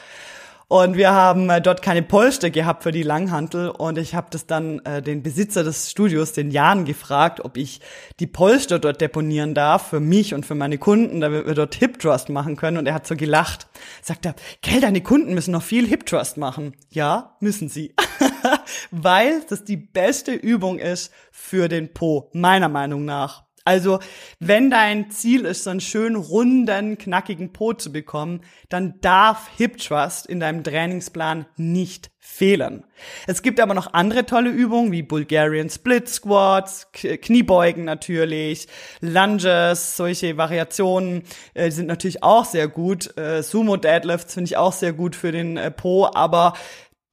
[0.70, 4.48] Und wir haben äh, dort keine Polster gehabt für die Langhantel und ich habe das
[4.48, 7.80] dann äh, den Besitzer des Studios, den Jan, gefragt, ob ich
[8.20, 12.00] die Polster dort deponieren darf für mich und für meine Kunden, damit wir dort Hip
[12.00, 12.78] Trust machen können.
[12.78, 13.68] Und er hat so gelacht.
[14.02, 16.76] Sagt er, Gell, deine Kunden müssen noch viel Hip Trust machen.
[16.90, 17.94] Ja, müssen sie.
[18.92, 23.48] Weil das die beste Übung ist für den Po, meiner Meinung nach.
[23.68, 24.00] Also,
[24.40, 29.78] wenn dein Ziel ist, so einen schönen, runden, knackigen Po zu bekommen, dann darf Hip
[29.80, 32.86] Trust in deinem Trainingsplan nicht fehlen.
[33.26, 38.70] Es gibt aber noch andere tolle Übungen wie Bulgarian Split Squats, Kniebeugen natürlich,
[39.02, 41.24] Lunges, solche Variationen
[41.54, 43.18] äh, sind natürlich auch sehr gut.
[43.18, 46.54] Äh, Sumo Deadlifts finde ich auch sehr gut für den äh, Po, aber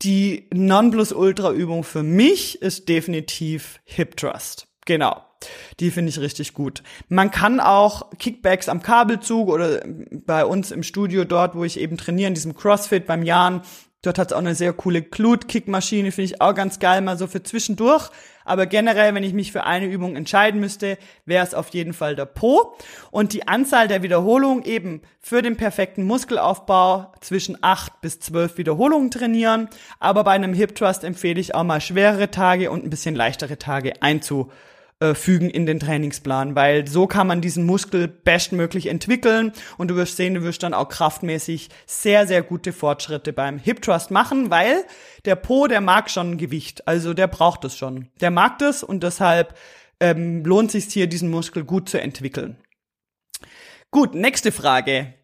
[0.02, 4.66] die Nonplusultra-Übung für mich ist definitiv Hip Trust.
[4.86, 5.22] Genau.
[5.80, 6.82] Die finde ich richtig gut.
[7.08, 11.96] Man kann auch Kickbacks am Kabelzug oder bei uns im Studio dort, wo ich eben
[11.96, 13.62] trainiere, in diesem CrossFit beim Jan,
[14.04, 17.26] Dort hat es auch eine sehr coole Glut-Kickmaschine, finde ich auch ganz geil, mal so
[17.26, 18.10] für zwischendurch.
[18.44, 22.14] Aber generell, wenn ich mich für eine Übung entscheiden müsste, wäre es auf jeden Fall
[22.14, 22.76] der Po.
[23.10, 29.10] Und die Anzahl der Wiederholungen eben für den perfekten Muskelaufbau zwischen acht bis zwölf Wiederholungen
[29.10, 29.68] trainieren.
[30.00, 33.58] Aber bei einem Hip Trust empfehle ich auch mal schwerere Tage und ein bisschen leichtere
[33.58, 34.50] Tage einzu
[35.00, 39.96] äh, fügen in den Trainingsplan, weil so kann man diesen Muskel bestmöglich entwickeln und du
[39.96, 44.50] wirst sehen, du wirst dann auch kraftmäßig sehr, sehr gute Fortschritte beim Hip Thrust machen,
[44.50, 44.84] weil
[45.24, 48.08] der Po, der mag schon Gewicht, also der braucht es schon.
[48.20, 49.56] Der mag das und deshalb
[50.00, 52.56] ähm, lohnt sich hier, diesen Muskel gut zu entwickeln.
[53.90, 55.14] Gut, nächste Frage.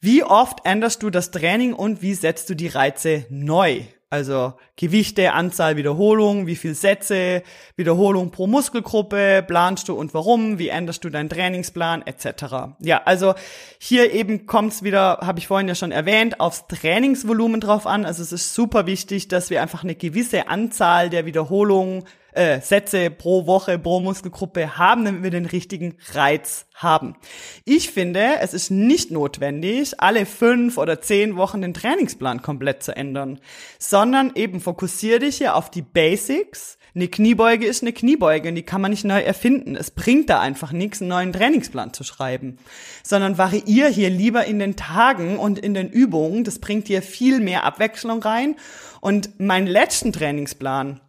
[0.00, 3.82] Wie oft änderst du das Training und wie setzt du die Reize neu?
[4.12, 7.44] Also Gewichte, Anzahl Wiederholungen, wie viel Sätze,
[7.76, 12.74] Wiederholung pro Muskelgruppe, planst du und warum, wie änderst du deinen Trainingsplan etc.
[12.80, 13.34] Ja, also
[13.78, 18.04] hier eben kommt's wieder, habe ich vorhin ja schon erwähnt, aufs Trainingsvolumen drauf an.
[18.04, 23.10] Also es ist super wichtig, dass wir einfach eine gewisse Anzahl der Wiederholungen äh, Sätze
[23.10, 27.16] pro Woche, pro Muskelgruppe haben, damit wir den richtigen Reiz haben.
[27.64, 32.96] Ich finde, es ist nicht notwendig, alle fünf oder zehn Wochen den Trainingsplan komplett zu
[32.96, 33.40] ändern,
[33.78, 36.78] sondern eben fokussier dich hier auf die Basics.
[36.94, 39.76] Eine Kniebeuge ist eine Kniebeuge und die kann man nicht neu erfinden.
[39.76, 42.58] Es bringt da einfach nichts, einen neuen Trainingsplan zu schreiben,
[43.04, 46.42] sondern variier hier lieber in den Tagen und in den Übungen.
[46.42, 48.56] Das bringt dir viel mehr Abwechslung rein.
[49.00, 51.00] Und meinen letzten Trainingsplan,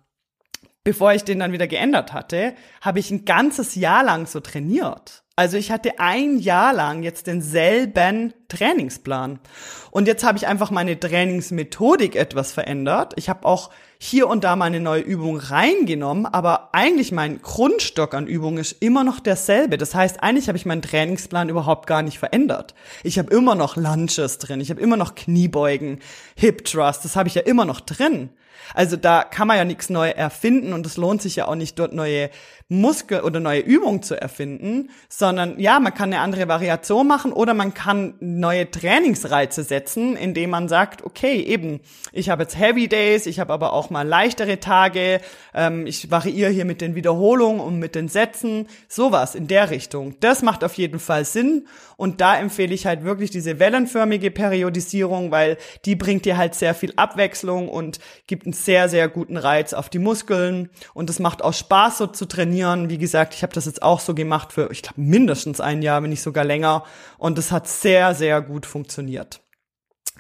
[0.84, 5.24] bevor ich den dann wieder geändert hatte, habe ich ein ganzes Jahr lang so trainiert.
[5.36, 9.40] Also ich hatte ein Jahr lang jetzt denselben Trainingsplan.
[9.92, 13.14] Und jetzt habe ich einfach meine Trainingsmethodik etwas verändert.
[13.16, 18.14] Ich habe auch hier und da mal eine neue Übung reingenommen, aber eigentlich mein Grundstock
[18.14, 19.78] an Übungen ist immer noch derselbe.
[19.78, 22.74] Das heißt, eigentlich habe ich meinen Trainingsplan überhaupt gar nicht verändert.
[23.04, 26.00] Ich habe immer noch Lunges drin, ich habe immer noch Kniebeugen,
[26.36, 28.32] Hip Thrust, das habe ich ja immer noch drin.
[28.74, 31.78] Also da kann man ja nichts neu erfinden und es lohnt sich ja auch nicht,
[31.78, 32.30] dort neue
[32.70, 37.54] Muskel- oder neue Übungen zu erfinden, sondern ja, man kann eine andere Variation machen oder
[37.54, 41.80] man kann neue Trainingsreize setzen, indem man sagt, okay, eben,
[42.12, 45.22] ich habe jetzt Heavy Days, ich habe aber auch mal leichtere Tage,
[45.54, 50.16] ähm, ich variiere hier mit den Wiederholungen und mit den Sätzen, sowas in der Richtung.
[50.20, 55.32] Das macht auf jeden Fall Sinn und da empfehle ich halt wirklich diese wellenförmige Periodisierung,
[55.32, 59.74] weil die bringt dir halt sehr viel Abwechslung und gibt einen sehr, sehr guten Reiz
[59.74, 62.90] auf die Muskeln und es macht auch Spaß so zu trainieren.
[62.90, 66.02] Wie gesagt, ich habe das jetzt auch so gemacht für, ich glaube, mindestens ein Jahr,
[66.02, 66.84] wenn nicht sogar länger.
[67.18, 69.42] Und es hat sehr, sehr gut funktioniert.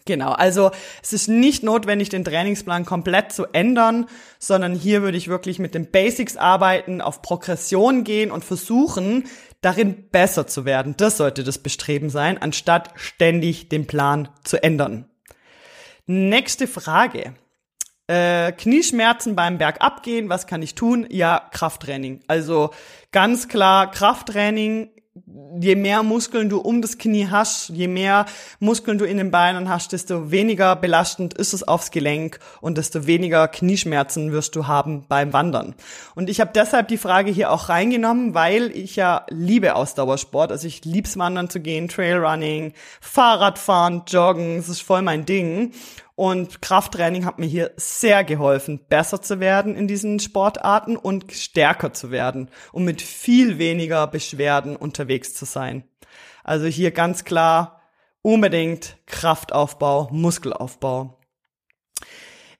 [0.05, 0.71] Genau, also
[1.03, 4.07] es ist nicht notwendig, den Trainingsplan komplett zu ändern,
[4.39, 9.25] sondern hier würde ich wirklich mit den Basics arbeiten, auf Progression gehen und versuchen,
[9.61, 10.95] darin besser zu werden.
[10.97, 15.05] Das sollte das Bestreben sein, anstatt ständig den Plan zu ändern.
[16.07, 17.35] Nächste Frage.
[18.07, 21.05] Äh, Knieschmerzen beim Bergabgehen, was kann ich tun?
[21.09, 22.21] Ja, Krafttraining.
[22.27, 22.71] Also
[23.11, 24.89] ganz klar Krafttraining.
[25.59, 28.25] Je mehr Muskeln du um das Knie hast, je mehr
[28.61, 33.07] Muskeln du in den Beinen hast, desto weniger belastend ist es aufs Gelenk und desto
[33.07, 35.75] weniger Knieschmerzen wirst du haben beim Wandern.
[36.15, 40.49] Und ich habe deshalb die Frage hier auch reingenommen, weil ich ja liebe Ausdauersport.
[40.49, 42.71] Also ich lieb's Wandern zu gehen, Trailrunning,
[43.01, 45.73] Fahrradfahren, Joggen, das ist voll mein Ding.
[46.21, 51.93] Und Krafttraining hat mir hier sehr geholfen, besser zu werden in diesen Sportarten und stärker
[51.93, 55.83] zu werden, um mit viel weniger Beschwerden unterwegs zu sein.
[56.43, 57.81] Also hier ganz klar
[58.21, 61.17] unbedingt Kraftaufbau, Muskelaufbau.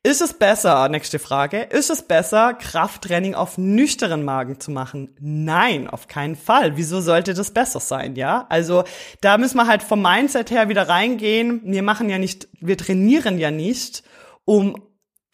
[0.04, 5.16] Ist es besser, nächste Frage, ist es besser, Krafttraining auf nüchteren Magen zu machen?
[5.20, 6.76] Nein, auf keinen Fall.
[6.76, 8.48] Wieso sollte das besser sein, ja?
[8.50, 8.84] Also,
[9.22, 11.62] da müssen wir halt vom Mindset her wieder reingehen.
[11.66, 14.02] Wir machen ja nicht, wir trainieren ja nicht,
[14.44, 14.76] um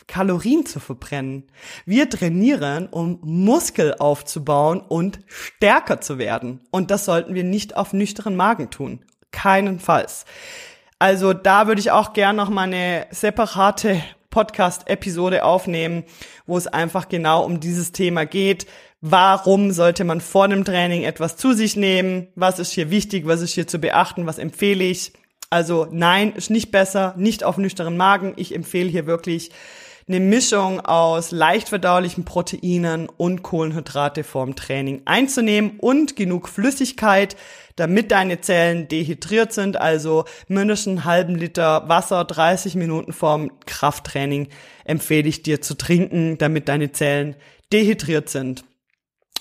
[0.06, 1.48] Kalorien zu verbrennen.
[1.86, 6.68] Wir trainieren, um Muskel aufzubauen und stärker zu werden.
[6.72, 9.06] Und das sollten wir nicht auf nüchteren Magen tun.
[9.32, 10.26] Keinenfalls.
[11.00, 16.04] Also da würde ich auch gern noch mal eine separate Podcast-Episode aufnehmen,
[16.46, 18.68] wo es einfach genau um dieses Thema geht.
[19.02, 22.28] Warum sollte man vor einem Training etwas zu sich nehmen?
[22.36, 23.28] Was ist hier wichtig?
[23.28, 24.26] Was ist hier zu beachten?
[24.26, 25.14] Was empfehle ich?
[25.50, 28.34] Also nein, ist nicht besser, nicht auf nüchternen Magen.
[28.36, 29.52] Ich empfehle hier wirklich
[30.10, 37.36] eine Mischung aus leicht verdaulichen Proteinen und Kohlenhydrate vorm Training einzunehmen und genug Flüssigkeit,
[37.76, 44.48] damit deine Zellen dehydriert sind, also mindestens einen halben Liter Wasser 30 Minuten vorm Krafttraining
[44.86, 47.36] empfehle ich dir zu trinken, damit deine Zellen
[47.74, 48.64] dehydriert sind.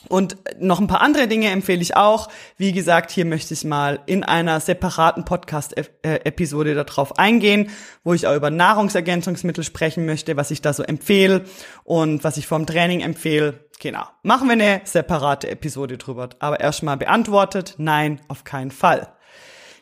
[0.08, 2.28] Und noch ein paar andere Dinge empfehle ich auch.
[2.56, 7.70] Wie gesagt, hier möchte ich mal in einer separaten Podcast-Episode darauf eingehen,
[8.04, 11.44] wo ich auch über Nahrungsergänzungsmittel sprechen möchte, was ich da so empfehle
[11.84, 13.66] und was ich vom Training empfehle.
[13.80, 14.04] Genau.
[14.22, 16.30] Machen wir eine separate Episode drüber.
[16.38, 19.08] Aber erstmal beantwortet, nein, auf keinen Fall.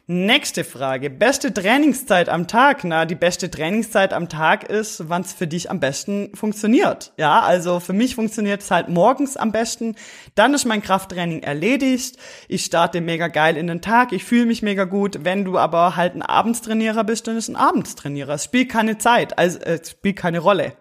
[0.07, 1.09] Nächste Frage.
[1.09, 2.85] Beste Trainingszeit am Tag?
[2.85, 7.15] Na, die beste Trainingszeit am Tag ist, wann es für dich am besten funktioniert.
[7.17, 9.97] Ja, also für mich funktioniert es halt morgens am besten.
[10.35, 12.19] Dann ist mein Krafttraining erledigt.
[12.49, 14.13] Ich starte mega geil in den Tag.
[14.13, 15.21] Ich fühle mich mega gut.
[15.25, 18.35] Wenn du aber halt ein Abendstrainierer bist, dann ist ein Abendstrainierer.
[18.35, 20.75] Es spielt keine Zeit, also äh, es spielt keine Rolle.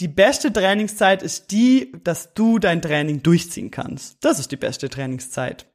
[0.00, 4.16] Die beste Trainingszeit ist die, dass du dein Training durchziehen kannst.
[4.22, 5.67] Das ist die beste Trainingszeit.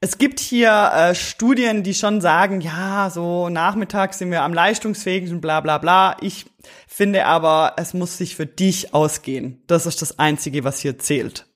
[0.00, 5.40] Es gibt hier äh, Studien, die schon sagen, ja, so nachmittags sind wir am leistungsfähigsten,
[5.40, 6.16] bla bla bla.
[6.20, 6.46] Ich
[6.86, 9.62] finde aber, es muss sich für dich ausgehen.
[9.66, 11.46] Das ist das Einzige, was hier zählt.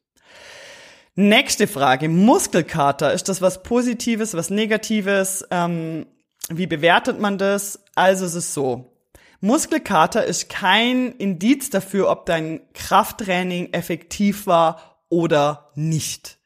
[1.14, 2.08] Nächste Frage.
[2.08, 3.12] Muskelkater.
[3.12, 5.44] Ist das was Positives, was Negatives?
[5.50, 6.06] Ähm,
[6.48, 7.80] wie bewertet man das?
[7.94, 8.92] Also es ist so.
[9.40, 16.37] Muskelkater ist kein Indiz dafür, ob dein Krafttraining effektiv war oder nicht.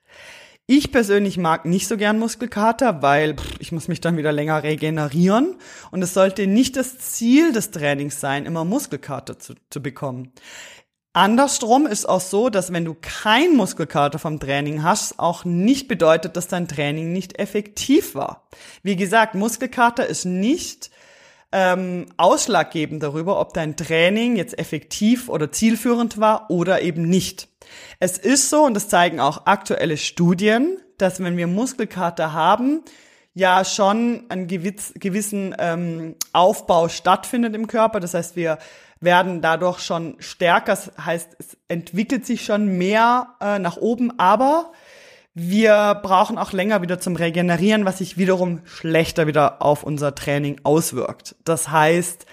[0.75, 4.63] Ich persönlich mag nicht so gern Muskelkater, weil pff, ich muss mich dann wieder länger
[4.63, 5.57] regenerieren.
[5.91, 10.33] Und es sollte nicht das Ziel des Trainings sein, immer Muskelkater zu, zu bekommen.
[11.13, 16.39] Andersrum ist auch so, dass wenn du kein Muskelkater vom Training hast, auch nicht bedeutet,
[16.39, 18.49] dass dein Training nicht effektiv war.
[18.83, 20.91] Wie gesagt, Muskelkater ist nicht
[21.53, 27.49] ähm, ausschlaggebend darüber, ob dein Training jetzt effektiv oder zielführend war oder eben nicht.
[28.01, 32.83] Es ist so, und das zeigen auch aktuelle Studien, dass wenn wir Muskelkater haben,
[33.35, 38.01] ja schon einen gewiss, gewissen ähm, Aufbau stattfindet im Körper.
[38.01, 38.59] Das heißt, wir
[39.01, 40.73] werden dadurch schon stärker.
[40.73, 44.73] Das heißt, es entwickelt sich schon mehr äh, nach oben, aber
[45.35, 50.61] wir brauchen auch länger wieder zum Regenerieren, was sich wiederum schlechter wieder auf unser Training
[50.63, 51.37] auswirkt.
[51.45, 52.27] Das heißt,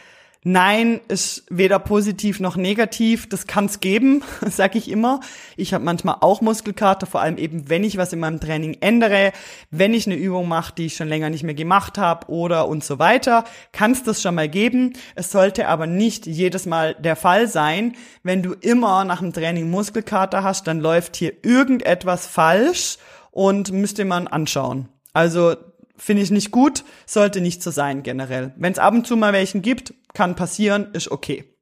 [0.51, 3.29] Nein ist weder positiv noch negativ.
[3.29, 5.19] Das kann es geben, sage ich immer.
[5.57, 9.31] Ich habe manchmal auch Muskelkater, vor allem eben, wenn ich was in meinem Training ändere,
[9.69, 12.83] wenn ich eine Übung mache, die ich schon länger nicht mehr gemacht habe oder und
[12.83, 13.43] so weiter,
[13.73, 14.93] kann es das schon mal geben.
[15.13, 17.93] Es sollte aber nicht jedes Mal der Fall sein.
[18.23, 22.97] Wenn du immer nach dem Training Muskelkater hast, dann läuft hier irgendetwas falsch
[23.29, 24.89] und müsste man anschauen.
[25.13, 25.55] Also
[25.99, 28.53] finde ich nicht gut, sollte nicht so sein generell.
[28.57, 31.55] Wenn es ab und zu mal welchen gibt, kann passieren, ist okay.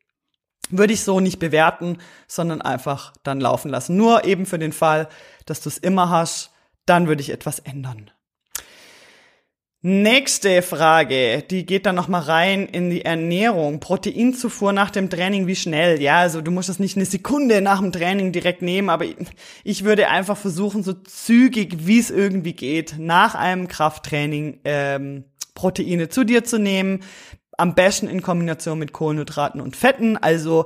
[0.70, 3.96] Würde ich so nicht bewerten, sondern einfach dann laufen lassen.
[3.96, 5.08] Nur eben für den Fall,
[5.46, 6.52] dass du es immer hast,
[6.86, 8.12] dann würde ich etwas ändern.
[9.84, 13.80] Nächste Frage, die geht dann noch mal rein in die Ernährung.
[13.80, 16.02] Proteinzufuhr nach dem Training, wie schnell?
[16.02, 19.06] Ja, also du musst das nicht eine Sekunde nach dem Training direkt nehmen, aber
[19.64, 26.10] ich würde einfach versuchen, so zügig wie es irgendwie geht, nach einem Krafttraining ähm, Proteine
[26.10, 27.04] zu dir zu nehmen.
[27.56, 30.18] Am besten in Kombination mit Kohlenhydraten und Fetten.
[30.18, 30.66] Also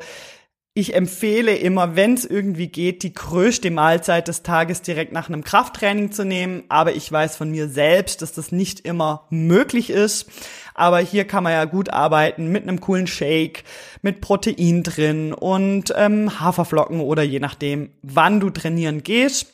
[0.74, 5.44] ich empfehle immer, wenn es irgendwie geht, die größte Mahlzeit des Tages direkt nach einem
[5.44, 6.64] Krafttraining zu nehmen.
[6.70, 10.30] Aber ich weiß von mir selbst, dass das nicht immer möglich ist.
[10.74, 13.66] Aber hier kann man ja gut arbeiten mit einem coolen Shake,
[14.02, 19.48] mit Protein drin und ähm, Haferflocken oder je nachdem, wann du trainieren gehst.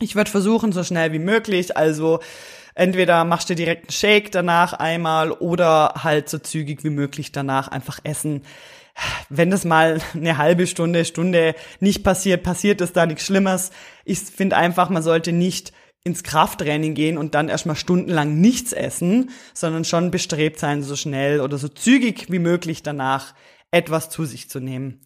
[0.00, 2.18] Ich würde versuchen, so schnell wie möglich, also
[2.74, 7.68] entweder machst du direkt einen Shake danach einmal oder halt so zügig wie möglich danach
[7.68, 8.42] einfach essen
[9.28, 13.70] wenn das mal eine halbe Stunde, Stunde nicht passiert, passiert ist da nichts Schlimmes.
[14.04, 15.72] Ich finde einfach, man sollte nicht
[16.04, 21.40] ins Krafttraining gehen und dann erstmal stundenlang nichts essen, sondern schon bestrebt sein, so schnell
[21.40, 23.34] oder so zügig wie möglich danach
[23.70, 25.00] etwas zu sich zu nehmen.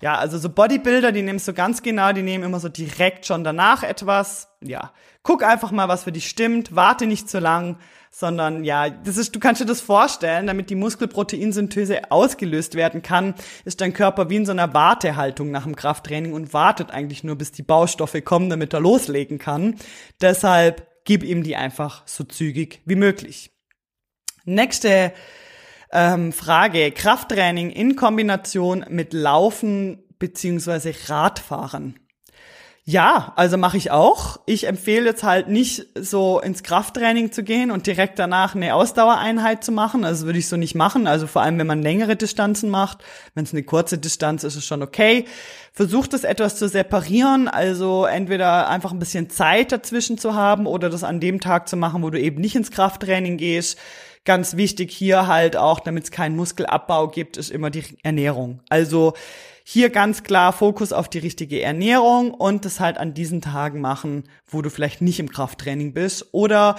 [0.00, 3.44] Ja, also so Bodybuilder, die nehmen so ganz genau, die nehmen immer so direkt schon
[3.44, 4.48] danach etwas.
[4.60, 4.92] Ja,
[5.26, 7.78] guck einfach mal, was für dich stimmt, warte nicht zu lang,
[8.12, 13.34] sondern ja, das ist, du kannst dir das vorstellen, damit die Muskelproteinsynthese ausgelöst werden kann,
[13.64, 17.34] ist dein Körper wie in so einer Wartehaltung nach dem Krafttraining und wartet eigentlich nur,
[17.34, 19.74] bis die Baustoffe kommen, damit er loslegen kann.
[20.20, 23.50] Deshalb gib ihm die einfach so zügig wie möglich.
[24.44, 25.12] Nächste
[25.90, 26.92] ähm, Frage.
[26.92, 31.98] Krafttraining in Kombination mit Laufen beziehungsweise Radfahren.
[32.88, 34.38] Ja, also mache ich auch.
[34.46, 39.64] Ich empfehle jetzt halt nicht so ins Krafttraining zu gehen und direkt danach eine Ausdauereinheit
[39.64, 40.04] zu machen.
[40.04, 41.08] Also würde ich so nicht machen.
[41.08, 42.98] Also vor allem, wenn man längere Distanzen macht.
[43.34, 45.24] Wenn es eine kurze Distanz ist, ist es schon okay.
[45.72, 47.48] Versucht es etwas zu separieren.
[47.48, 51.76] Also entweder einfach ein bisschen Zeit dazwischen zu haben oder das an dem Tag zu
[51.76, 53.80] machen, wo du eben nicht ins Krafttraining gehst.
[54.24, 58.60] Ganz wichtig hier halt auch, damit es keinen Muskelabbau gibt, ist immer die Ernährung.
[58.68, 59.14] Also
[59.68, 64.22] hier ganz klar Fokus auf die richtige Ernährung und das halt an diesen Tagen machen,
[64.46, 66.28] wo du vielleicht nicht im Krafttraining bist.
[66.30, 66.76] Oder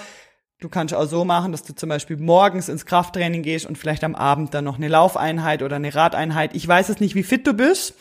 [0.58, 4.04] du kannst auch so machen, dass du zum Beispiel morgens ins Krafttraining gehst und vielleicht
[4.04, 6.54] am Abend dann noch eine Laufeinheit oder eine Radeinheit.
[6.54, 7.92] Ich weiß es nicht, wie fit du bist.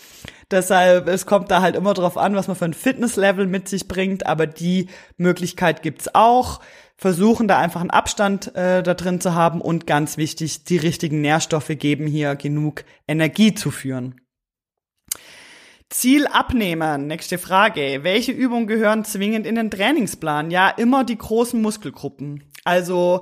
[0.52, 3.90] Deshalb, es kommt da halt immer drauf an, was man für ein Fitnesslevel mit sich
[3.90, 6.62] bringt, aber die Möglichkeit gibt's auch.
[6.96, 11.20] Versuchen da einfach einen Abstand äh, da drin zu haben und ganz wichtig, die richtigen
[11.20, 14.22] Nährstoffe geben hier genug Energie zu führen.
[15.90, 17.08] Ziel abnehmen.
[17.08, 18.00] Nächste Frage.
[18.02, 20.52] Welche Übungen gehören zwingend in den Trainingsplan?
[20.52, 22.44] Ja, immer die großen Muskelgruppen.
[22.66, 23.22] Also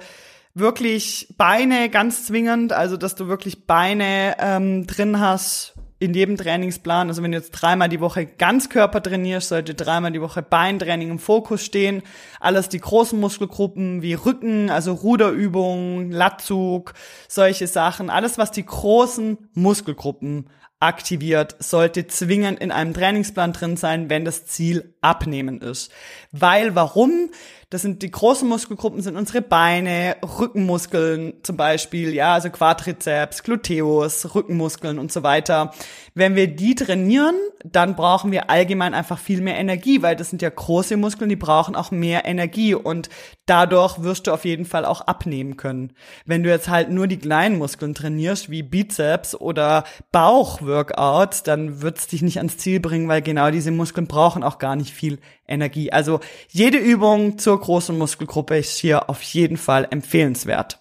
[0.55, 7.07] wirklich Beine ganz zwingend, also dass du wirklich Beine ähm, drin hast in jedem Trainingsplan.
[7.07, 11.19] Also wenn du jetzt dreimal die Woche Ganzkörper trainierst, sollte dreimal die Woche Beintraining im
[11.19, 12.01] Fokus stehen.
[12.39, 16.93] Alles die großen Muskelgruppen wie Rücken, also Ruderübungen, Latzug,
[17.27, 18.09] solche Sachen.
[18.09, 20.49] Alles, was die großen Muskelgruppen
[20.79, 25.91] aktiviert, sollte zwingend in einem Trainingsplan drin sein, wenn das Ziel abnehmen ist.
[26.31, 27.31] Weil warum?
[27.75, 34.33] Das sind die großen Muskelgruppen, sind unsere Beine, Rückenmuskeln zum Beispiel, ja, also Quadrizeps, Gluteus,
[34.33, 35.73] Rückenmuskeln und so weiter.
[36.13, 40.41] Wenn wir die trainieren, dann brauchen wir allgemein einfach viel mehr Energie, weil das sind
[40.41, 43.09] ja große Muskeln, die brauchen auch mehr Energie und
[43.45, 45.91] dadurch wirst du auf jeden Fall auch abnehmen können.
[46.25, 52.07] Wenn du jetzt halt nur die kleinen Muskeln trainierst, wie Bizeps oder Bauchworkouts, dann wird's
[52.07, 55.91] dich nicht ans Ziel bringen, weil genau diese Muskeln brauchen auch gar nicht viel Energie.
[55.91, 56.19] Also
[56.49, 60.79] jede Übung zur großen Muskelgruppe ist hier auf jeden Fall empfehlenswert.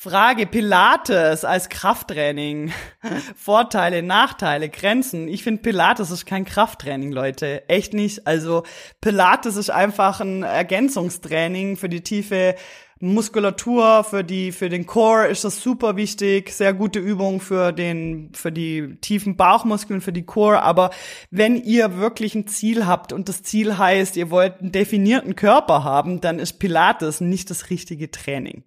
[0.00, 2.72] Frage Pilates als Krafttraining.
[3.36, 5.26] Vorteile, Nachteile, Grenzen.
[5.26, 7.68] Ich finde Pilates ist kein Krafttraining, Leute.
[7.68, 8.24] Echt nicht.
[8.24, 8.62] Also
[9.00, 12.54] Pilates ist einfach ein Ergänzungstraining für die tiefe
[13.00, 16.50] Muskulatur, für die, für den Core ist das super wichtig.
[16.50, 20.62] Sehr gute Übung für den, für die tiefen Bauchmuskeln, für die Core.
[20.62, 20.90] Aber
[21.30, 25.84] wenn ihr wirklich ein Ziel habt und das Ziel heißt, ihr wollt einen definierten Körper
[25.84, 28.64] haben, dann ist Pilates nicht das richtige Training.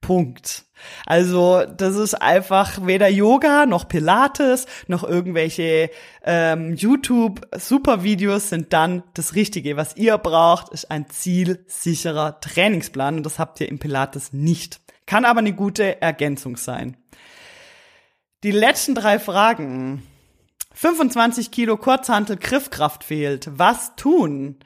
[0.00, 0.64] Punkt.
[1.06, 5.90] Also das ist einfach weder Yoga noch Pilates noch irgendwelche
[6.22, 9.76] ähm, YouTube-Super-Videos sind dann das Richtige.
[9.76, 14.80] Was ihr braucht, ist ein zielsicherer Trainingsplan und das habt ihr im Pilates nicht.
[15.06, 16.96] Kann aber eine gute Ergänzung sein.
[18.42, 20.02] Die letzten drei Fragen.
[20.74, 23.48] 25 Kilo Kurzhantel Griffkraft fehlt.
[23.50, 24.58] Was tun?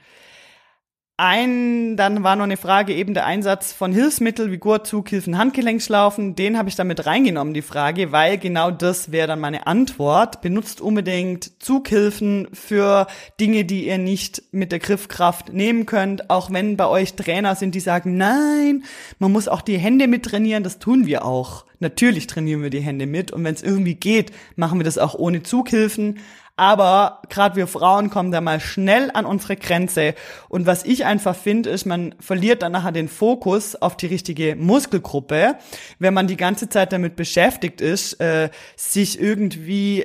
[1.23, 6.35] Ein, dann war noch eine Frage eben der Einsatz von Hilfsmitteln wie Gurtzug, Hilfen, Handgelenksschlaufen.
[6.35, 10.41] Den habe ich damit reingenommen, die Frage, weil genau das wäre dann meine Antwort.
[10.41, 13.07] Benutzt unbedingt Zughilfen für
[13.39, 16.31] Dinge, die ihr nicht mit der Griffkraft nehmen könnt.
[16.31, 18.85] Auch wenn bei euch Trainer sind, die sagen, nein,
[19.19, 20.63] man muss auch die Hände mit trainieren.
[20.63, 21.67] Das tun wir auch.
[21.81, 23.31] Natürlich trainieren wir die Hände mit.
[23.31, 26.19] Und wenn es irgendwie geht, machen wir das auch ohne Zughilfen.
[26.61, 30.13] Aber gerade wir Frauen kommen da mal schnell an unsere Grenze.
[30.51, 34.57] Und was ich einfach finde, ist, man verliert dann nachher den Fokus auf die richtige
[34.57, 35.57] Muskelgruppe,
[35.99, 40.05] wenn man die ganze Zeit damit beschäftigt ist, äh, sich irgendwie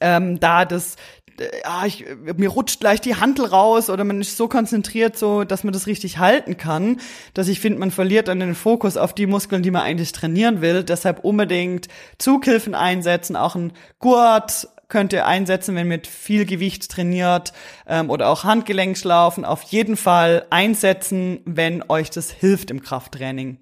[0.00, 0.96] ähm, da das
[1.38, 2.04] ja, ich,
[2.36, 5.86] mir rutscht gleich die Handel raus oder man ist so konzentriert, so dass man das
[5.86, 6.98] richtig halten kann,
[7.34, 10.60] dass ich finde, man verliert dann den Fokus auf die Muskeln, die man eigentlich trainieren
[10.62, 10.82] will.
[10.82, 11.88] Deshalb unbedingt
[12.18, 17.52] Zughilfen einsetzen, auch ein Gurt, könnt ihr einsetzen, wenn mit viel Gewicht trainiert
[17.86, 19.44] ähm, oder auch Handgelenkschlaufen.
[19.44, 23.58] Auf jeden Fall einsetzen, wenn euch das hilft im Krafttraining.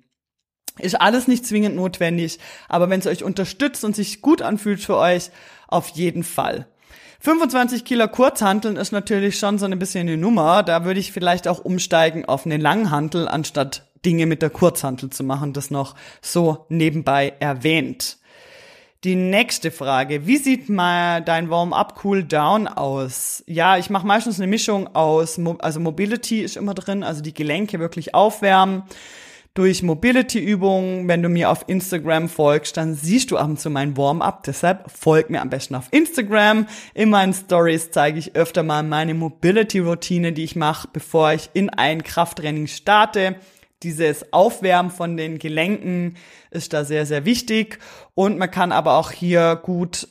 [0.79, 4.97] Ist alles nicht zwingend notwendig, aber wenn es euch unterstützt und sich gut anfühlt für
[4.97, 5.31] euch,
[5.69, 6.67] auf jeden Fall.
[7.21, 10.63] 25 Kilo Kurzhanteln ist natürlich schon so ein bisschen eine Nummer.
[10.63, 15.25] Da würde ich vielleicht auch umsteigen auf eine Langhantel, anstatt Dinge mit der Kurzhantel zu
[15.25, 15.55] machen.
[15.55, 18.19] Das noch so nebenbei erwähnt.
[19.05, 23.45] Die nächste Frage, wie sieht mal dein Warm-up Cool-Down aus?
[23.47, 27.81] Ja, ich mache meistens eine Mischung aus, also Mobility ist immer drin, also die Gelenke
[27.81, 28.85] wirklich aufwärmen.
[29.53, 33.95] Durch Mobility-Übungen, wenn du mir auf Instagram folgst, dann siehst du ab und zu mein
[33.95, 34.43] Warm-up.
[34.45, 36.67] Deshalb folg mir am besten auf Instagram.
[36.95, 41.69] In meinen Stories zeige ich öfter mal meine Mobility-Routine, die ich mache, bevor ich in
[41.69, 43.37] ein Krafttraining starte
[43.85, 46.17] dieses Aufwärmen von den Gelenken
[46.51, 47.79] ist da sehr, sehr wichtig.
[48.15, 50.09] Und man kann aber auch hier gut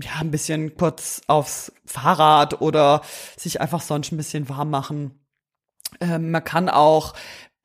[0.00, 3.02] ja, ein bisschen kurz aufs Fahrrad oder
[3.36, 5.18] sich einfach sonst ein bisschen warm machen.
[6.00, 7.14] Ähm, man kann auch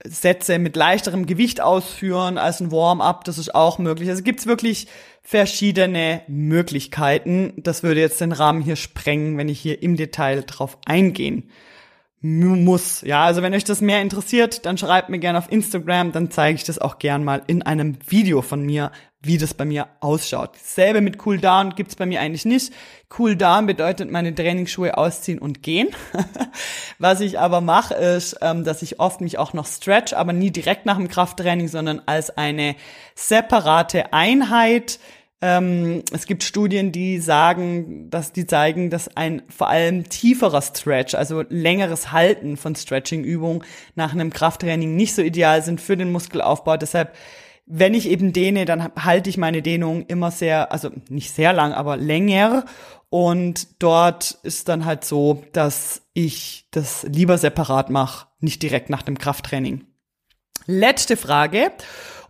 [0.04, 4.10] Sätze mit leichterem Gewicht ausführen als ein Warm-up, das ist auch möglich.
[4.10, 4.88] Also gibt's wirklich
[5.22, 7.54] verschiedene Möglichkeiten.
[7.58, 11.50] Das würde jetzt den Rahmen hier sprengen, wenn ich hier im Detail drauf eingehen
[12.24, 13.02] muss.
[13.02, 16.56] Ja, also wenn euch das mehr interessiert, dann schreibt mir gerne auf Instagram, dann zeige
[16.56, 20.56] ich das auch gern mal in einem Video von mir, wie das bei mir ausschaut.
[20.56, 22.74] Selbe mit Cool Down gibt's bei mir eigentlich nicht.
[23.20, 25.90] Cool Down bedeutet meine Trainingsschuhe ausziehen und gehen.
[26.98, 30.52] Was ich aber mache, ist, ähm, dass ich oft mich auch noch stretch, aber nie
[30.52, 32.76] direkt nach dem Krafttraining, sondern als eine
[33.16, 34.98] separate Einheit
[35.46, 41.16] ähm, es gibt Studien, die sagen, dass die zeigen, dass ein vor allem tieferer Stretch,
[41.16, 43.62] also längeres Halten von Stretching-Übungen
[43.96, 46.78] nach einem Krafttraining nicht so ideal sind für den Muskelaufbau.
[46.78, 47.14] Deshalb
[47.66, 51.74] wenn ich eben dehne, dann halte ich meine Dehnung immer sehr, also nicht sehr lang,
[51.74, 52.66] aber länger.
[53.10, 59.02] Und dort ist dann halt so, dass ich das lieber separat mache, nicht direkt nach
[59.02, 59.86] dem Krafttraining.
[60.66, 61.72] Letzte Frage.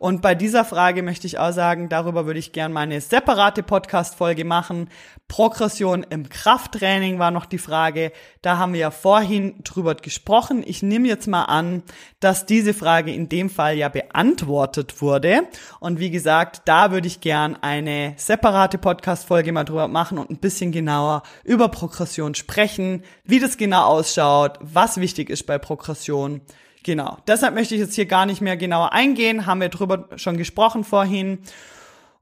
[0.04, 4.44] Und bei dieser Frage möchte ich auch sagen, darüber würde ich gerne meine separate Podcast-Folge
[4.44, 4.90] machen.
[5.30, 8.12] Progression im Krafttraining war noch die Frage.
[8.42, 10.62] Da haben wir ja vorhin drüber gesprochen.
[10.68, 11.84] Ich nehme jetzt mal an,
[12.20, 15.44] dass diese Frage in dem Fall ja beantwortet wurde.
[15.80, 20.40] Und wie gesagt, da würde ich gern eine separate Podcast-Folge mal drüber machen und ein
[20.40, 26.42] bisschen genauer über Progression sprechen, wie das genau ausschaut, was wichtig ist bei Progression
[26.84, 27.18] Genau.
[27.28, 29.46] Deshalb möchte ich jetzt hier gar nicht mehr genauer eingehen.
[29.46, 31.40] Haben wir drüber schon gesprochen vorhin.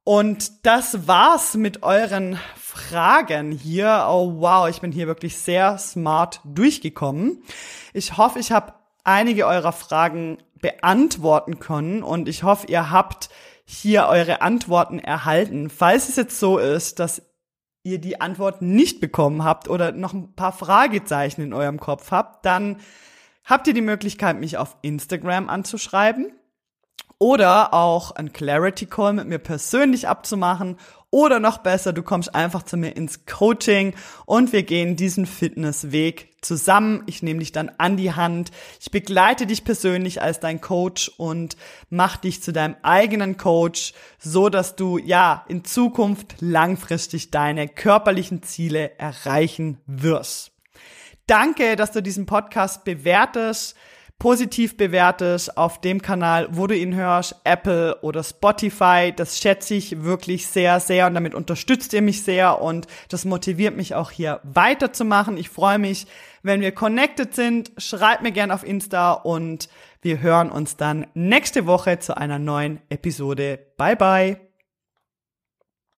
[0.03, 4.05] Und das war's mit euren Fragen hier.
[4.09, 7.43] Oh wow, ich bin hier wirklich sehr smart durchgekommen.
[7.93, 13.29] Ich hoffe, ich habe einige eurer Fragen beantworten können und ich hoffe, ihr habt
[13.65, 15.69] hier eure Antworten erhalten.
[15.69, 17.21] Falls es jetzt so ist, dass
[17.83, 22.45] ihr die Antwort nicht bekommen habt oder noch ein paar Fragezeichen in eurem Kopf habt,
[22.45, 22.77] dann
[23.51, 26.31] habt ihr die Möglichkeit, mich auf Instagram anzuschreiben.
[27.19, 30.77] oder auch ein Clarity Call mit mir persönlich abzumachen
[31.11, 33.93] oder noch besser, du kommst einfach zu mir ins Coaching
[34.25, 37.03] und wir gehen diesen Fitnessweg zusammen.
[37.05, 38.49] Ich nehme dich dann an die Hand.
[38.79, 41.57] Ich begleite dich persönlich als dein Coach und
[41.89, 48.41] mach dich zu deinem eigenen Coach, so dass du ja in Zukunft langfristig deine körperlichen
[48.41, 50.51] Ziele erreichen wirst.
[51.31, 53.77] Danke, dass du diesen Podcast bewertest
[54.21, 59.11] positiv bewertest auf dem Kanal, wo du ihn hörst, Apple oder Spotify.
[59.15, 63.75] Das schätze ich wirklich sehr, sehr und damit unterstützt ihr mich sehr und das motiviert
[63.75, 65.37] mich auch hier weiterzumachen.
[65.37, 66.05] Ich freue mich,
[66.43, 67.71] wenn wir connected sind.
[67.77, 69.69] Schreibt mir gerne auf Insta und
[70.03, 73.57] wir hören uns dann nächste Woche zu einer neuen Episode.
[73.75, 74.50] Bye bye.